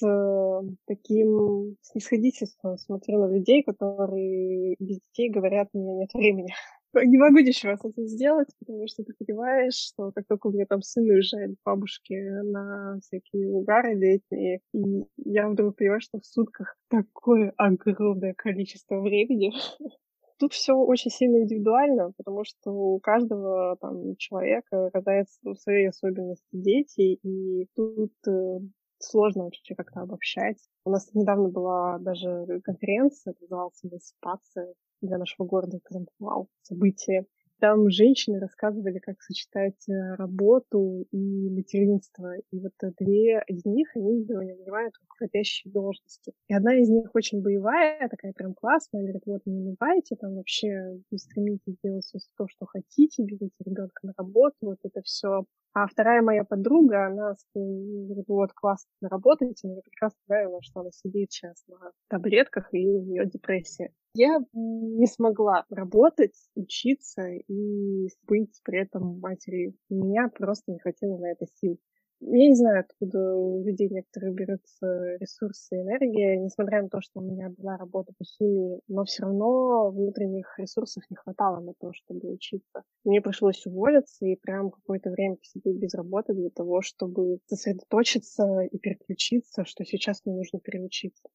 э, 0.02 0.60
таким 0.86 1.76
снисходительством 1.82 2.76
смотрю 2.78 3.18
на 3.18 3.32
людей, 3.32 3.62
которые 3.62 4.76
без 4.78 5.00
детей 5.00 5.30
говорят, 5.30 5.68
у 5.72 5.78
меня 5.78 5.94
нет 6.00 6.10
времени. 6.14 6.52
Не 6.94 7.18
могу 7.18 7.38
ничего 7.38 7.76
с 7.76 7.84
этим 7.84 8.06
сделать, 8.06 8.48
потому 8.58 8.86
что 8.88 9.04
ты 9.04 9.12
понимаешь, 9.18 9.74
что 9.74 10.10
как 10.12 10.26
только 10.26 10.48
у 10.48 10.52
меня 10.52 10.66
там 10.66 10.82
сын 10.82 11.08
уезжает 11.08 11.52
к 11.52 11.64
бабушке 11.64 12.16
на 12.42 12.98
всякие 13.02 13.48
угары 13.48 13.94
летние, 13.94 14.60
и 14.72 15.04
я 15.24 15.48
вдруг 15.48 15.76
понимаю, 15.76 16.00
что 16.00 16.18
в 16.18 16.26
сутках 16.26 16.76
такое 16.88 17.52
огромное 17.56 18.34
количество 18.34 19.00
времени. 19.00 19.52
Тут 20.40 20.54
все 20.54 20.72
очень 20.72 21.10
сильно 21.10 21.42
индивидуально, 21.42 22.12
потому 22.16 22.44
что 22.44 22.70
у 22.72 22.98
каждого 22.98 23.76
там 23.78 24.16
человека 24.16 24.90
рождаются 24.92 25.38
свои 25.54 25.84
особенности 25.84 26.48
дети, 26.50 27.18
и 27.22 27.68
тут 27.76 28.12
э, 28.26 28.60
сложно 29.02 29.44
вообще 29.44 29.74
как-то 29.74 30.00
обобщать. 30.00 30.58
У 30.84 30.90
нас 30.90 31.12
недавно 31.14 31.48
была 31.48 31.98
даже 31.98 32.60
конференция, 32.64 33.34
называлась 33.40 33.80
«Эмансипация» 33.82 34.74
для 35.00 35.18
нашего 35.18 35.46
города. 35.46 35.78
Прям 35.88 36.06
вау, 36.18 36.48
событие. 36.62 37.26
Там 37.60 37.90
женщины 37.90 38.40
рассказывали, 38.40 38.98
как 39.00 39.20
сочетать 39.20 39.86
э, 39.86 40.14
работу 40.14 41.06
и 41.12 41.50
материнство. 41.50 42.34
И 42.50 42.58
вот 42.58 42.72
две 42.98 43.42
из 43.48 43.66
них, 43.66 43.94
они 43.94 44.24
занимают 44.24 44.94
руководящие 45.02 45.70
должности. 45.70 46.32
И 46.48 46.54
одна 46.54 46.74
из 46.76 46.88
них 46.88 47.10
очень 47.12 47.42
боевая, 47.42 48.08
такая 48.08 48.32
прям 48.32 48.54
классная. 48.54 49.02
Говорит, 49.02 49.24
вот, 49.26 49.42
не 49.44 49.58
унывайте, 49.58 50.16
там 50.16 50.36
вообще 50.36 51.00
стремитесь 51.14 51.76
делать 51.84 52.04
все 52.04 52.18
то, 52.38 52.46
что 52.48 52.64
хотите, 52.64 53.24
берите 53.24 53.52
ребенка 53.62 54.00
на 54.04 54.14
работу, 54.16 54.56
вот 54.62 54.78
это 54.82 55.02
все 55.02 55.44
А 55.72 55.86
вторая 55.86 56.20
моя 56.20 56.42
подруга, 56.42 57.06
она 57.06 57.36
говорит, 57.54 58.24
вот, 58.26 58.52
классно 58.52 59.08
работать, 59.08 59.62
и 59.62 59.68
мне 59.68 59.80
прекрасно 59.82 60.18
нравилось, 60.26 60.66
что 60.66 60.80
она 60.80 60.90
сидит 60.90 61.30
сейчас 61.30 61.64
на 61.68 61.92
таблетках, 62.08 62.68
и 62.74 62.84
у 62.88 63.02
нее 63.04 63.26
депрессия. 63.26 63.92
Я 64.14 64.40
не 64.52 65.06
смогла 65.06 65.64
работать, 65.70 66.34
учиться 66.56 67.22
и 67.28 68.08
быть 68.26 68.60
при 68.64 68.80
этом 68.80 69.20
матерью. 69.20 69.74
У 69.88 69.94
меня 70.04 70.28
просто 70.28 70.72
не 70.72 70.80
хватило 70.80 71.16
на 71.18 71.30
это 71.30 71.46
сил. 71.60 71.78
Я 72.22 72.48
не 72.48 72.54
знаю, 72.54 72.80
откуда 72.80 73.34
у 73.34 73.64
людей 73.64 73.88
некоторые 73.88 74.32
берутся 74.34 75.16
ресурсы 75.16 75.76
и 75.76 75.80
энергия, 75.80 76.36
несмотря 76.36 76.82
на 76.82 76.90
то, 76.90 77.00
что 77.00 77.20
у 77.20 77.22
меня 77.22 77.48
была 77.48 77.78
работа 77.78 78.12
по 78.16 78.24
химии, 78.24 78.80
но 78.88 79.04
все 79.04 79.22
равно 79.22 79.90
внутренних 79.90 80.54
ресурсов 80.58 81.02
не 81.08 81.16
хватало 81.16 81.60
на 81.60 81.72
то, 81.80 81.92
чтобы 81.94 82.30
учиться. 82.30 82.84
Мне 83.04 83.22
пришлось 83.22 83.64
уволиться 83.66 84.26
и 84.26 84.36
прям 84.36 84.70
какое-то 84.70 85.10
время 85.10 85.36
посидеть 85.36 85.78
без 85.78 85.94
работы 85.94 86.34
для 86.34 86.50
того, 86.50 86.82
чтобы 86.82 87.38
сосредоточиться 87.46 88.60
и 88.70 88.78
переключиться, 88.78 89.64
что 89.64 89.84
сейчас 89.84 90.20
мне 90.26 90.36
нужно 90.36 90.60
переучиться. 90.60 91.28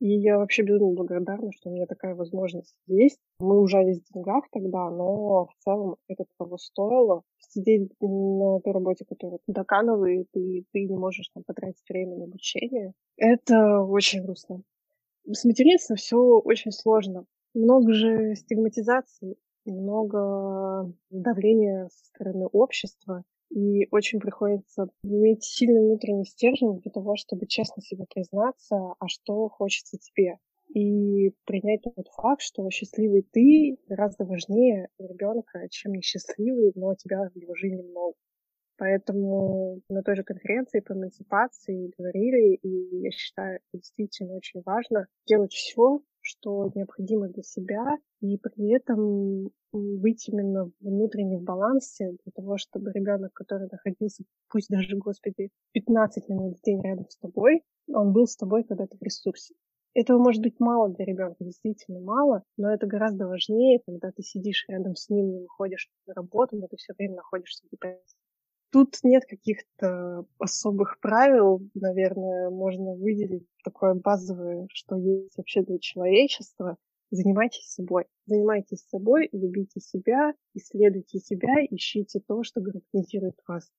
И 0.00 0.18
я 0.18 0.36
вообще 0.36 0.62
безумно 0.62 0.96
благодарна, 0.96 1.52
что 1.52 1.70
у 1.70 1.72
меня 1.72 1.86
такая 1.86 2.16
возможность 2.16 2.74
есть. 2.88 3.20
Мы 3.38 3.60
ужались 3.60 4.00
в 4.00 4.12
деньгах 4.12 4.44
тогда, 4.50 4.90
но 4.90 5.46
в 5.46 5.54
целом 5.62 5.94
это 6.08 6.24
того 6.36 6.58
стоило. 6.58 7.22
Сидеть 7.54 7.90
на 8.00 8.60
той 8.60 8.72
работе, 8.72 9.04
которая 9.04 9.38
доканывает, 9.46 10.28
и 10.34 10.64
ты 10.72 10.84
не 10.84 10.96
можешь 10.96 11.28
там 11.34 11.44
потратить 11.44 11.82
время 11.88 12.16
на 12.16 12.24
обучение, 12.24 12.94
это 13.18 13.80
очень 13.80 14.22
грустно. 14.22 14.62
С 15.30 15.44
материнством 15.44 15.96
все 15.96 16.16
очень 16.16 16.72
сложно. 16.72 17.26
Много 17.54 17.92
же 17.92 18.34
стигматизации, 18.34 19.36
много 19.66 20.90
давления 21.10 21.88
со 21.88 22.04
стороны 22.06 22.46
общества. 22.46 23.24
И 23.50 23.86
очень 23.90 24.18
приходится 24.18 24.88
иметь 25.04 25.44
сильный 25.44 25.80
внутренний 25.82 26.24
стержень 26.24 26.80
для 26.80 26.90
того, 26.90 27.16
чтобы 27.16 27.46
честно 27.46 27.82
себе 27.82 28.06
признаться, 28.12 28.94
а 28.98 29.08
что 29.08 29.48
хочется 29.50 29.98
тебе. 29.98 30.38
И 30.74 31.34
принять 31.44 31.82
тот 31.82 32.08
факт, 32.08 32.40
что 32.40 32.68
счастливый 32.70 33.26
ты 33.30 33.76
гораздо 33.88 34.24
важнее 34.24 34.88
ребенка, 34.98 35.68
чем 35.70 35.92
несчастливый, 35.92 36.72
но 36.74 36.94
тебя 36.94 37.28
в 37.28 37.36
его 37.36 37.54
жизни 37.54 37.82
много. 37.82 38.14
Поэтому 38.78 39.80
на 39.90 40.02
той 40.02 40.16
же 40.16 40.24
конференции 40.24 40.80
по 40.80 40.94
эмансипации 40.94 41.92
говорили, 41.96 42.54
и 42.54 43.02
я 43.02 43.10
считаю, 43.10 43.56
это 43.56 43.78
действительно 43.78 44.34
очень 44.34 44.62
важно 44.64 45.06
делать 45.26 45.52
все, 45.52 46.00
что 46.20 46.70
необходимо 46.74 47.28
для 47.28 47.42
себя, 47.42 47.98
и 48.20 48.38
при 48.38 48.74
этом 48.74 49.50
быть 49.72 50.28
именно 50.28 50.70
внутренне 50.80 51.38
в 51.38 51.42
балансе 51.42 52.16
для 52.24 52.32
того, 52.34 52.56
чтобы 52.56 52.92
ребенок, 52.92 53.32
который 53.34 53.68
находился, 53.70 54.24
пусть 54.48 54.70
даже, 54.70 54.96
господи, 54.96 55.50
15 55.72 56.28
минут 56.28 56.58
в 56.58 56.62
день 56.62 56.82
рядом 56.82 57.08
с 57.10 57.16
тобой, 57.18 57.62
он 57.88 58.12
был 58.12 58.26
с 58.26 58.36
тобой 58.36 58.64
когда-то 58.64 58.96
в 58.96 59.02
ресурсе. 59.02 59.54
Этого 59.94 60.18
может 60.18 60.42
быть 60.42 60.58
мало 60.58 60.88
для 60.88 61.04
ребенка, 61.04 61.44
действительно 61.44 62.00
мало, 62.00 62.42
но 62.56 62.72
это 62.72 62.86
гораздо 62.86 63.26
важнее, 63.26 63.80
когда 63.86 64.10
ты 64.10 64.22
сидишь 64.22 64.64
рядом 64.68 64.96
с 64.96 65.10
ним, 65.10 65.32
не 65.32 65.40
выходишь 65.40 65.90
на 66.06 66.14
работу, 66.14 66.56
но 66.56 66.66
ты 66.66 66.76
все 66.76 66.94
время 66.96 67.16
находишься 67.16 67.66
в 67.66 67.70
депрессии. 67.70 68.16
Тут 68.70 68.96
нет 69.02 69.24
каких-то 69.26 70.24
особых 70.38 70.98
правил, 71.00 71.60
наверное, 71.74 72.48
можно 72.48 72.94
выделить 72.94 73.46
такое 73.62 73.92
базовое, 73.92 74.66
что 74.72 74.96
есть 74.96 75.36
вообще 75.36 75.62
для 75.62 75.78
человечества. 75.78 76.78
Занимайтесь 77.10 77.66
собой. 77.66 78.06
Занимайтесь 78.24 78.86
собой, 78.88 79.28
любите 79.32 79.78
себя, 79.80 80.32
исследуйте 80.54 81.18
себя, 81.18 81.52
ищите 81.68 82.20
то, 82.26 82.42
что 82.44 82.62
гармонизирует 82.62 83.36
вас. 83.46 83.70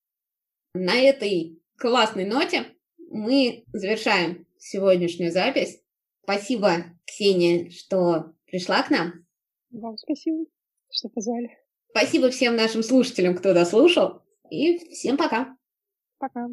На 0.76 0.94
этой 0.94 1.60
классной 1.76 2.26
ноте 2.26 2.66
мы 3.00 3.64
завершаем 3.74 4.46
сегодняшнюю 4.58 5.32
запись. 5.32 5.83
Спасибо, 6.24 6.86
Ксения, 7.06 7.70
что 7.70 8.34
пришла 8.46 8.82
к 8.84 8.90
нам. 8.90 9.26
Вам 9.72 9.98
спасибо, 9.98 10.46
что 10.90 11.10
позвали. 11.10 11.58
Спасибо 11.90 12.30
всем 12.30 12.56
нашим 12.56 12.82
слушателям, 12.82 13.36
кто 13.36 13.54
дослушал. 13.54 14.24
И 14.50 14.78
всем 14.90 15.18
пока. 15.18 15.58
Пока. 16.18 16.48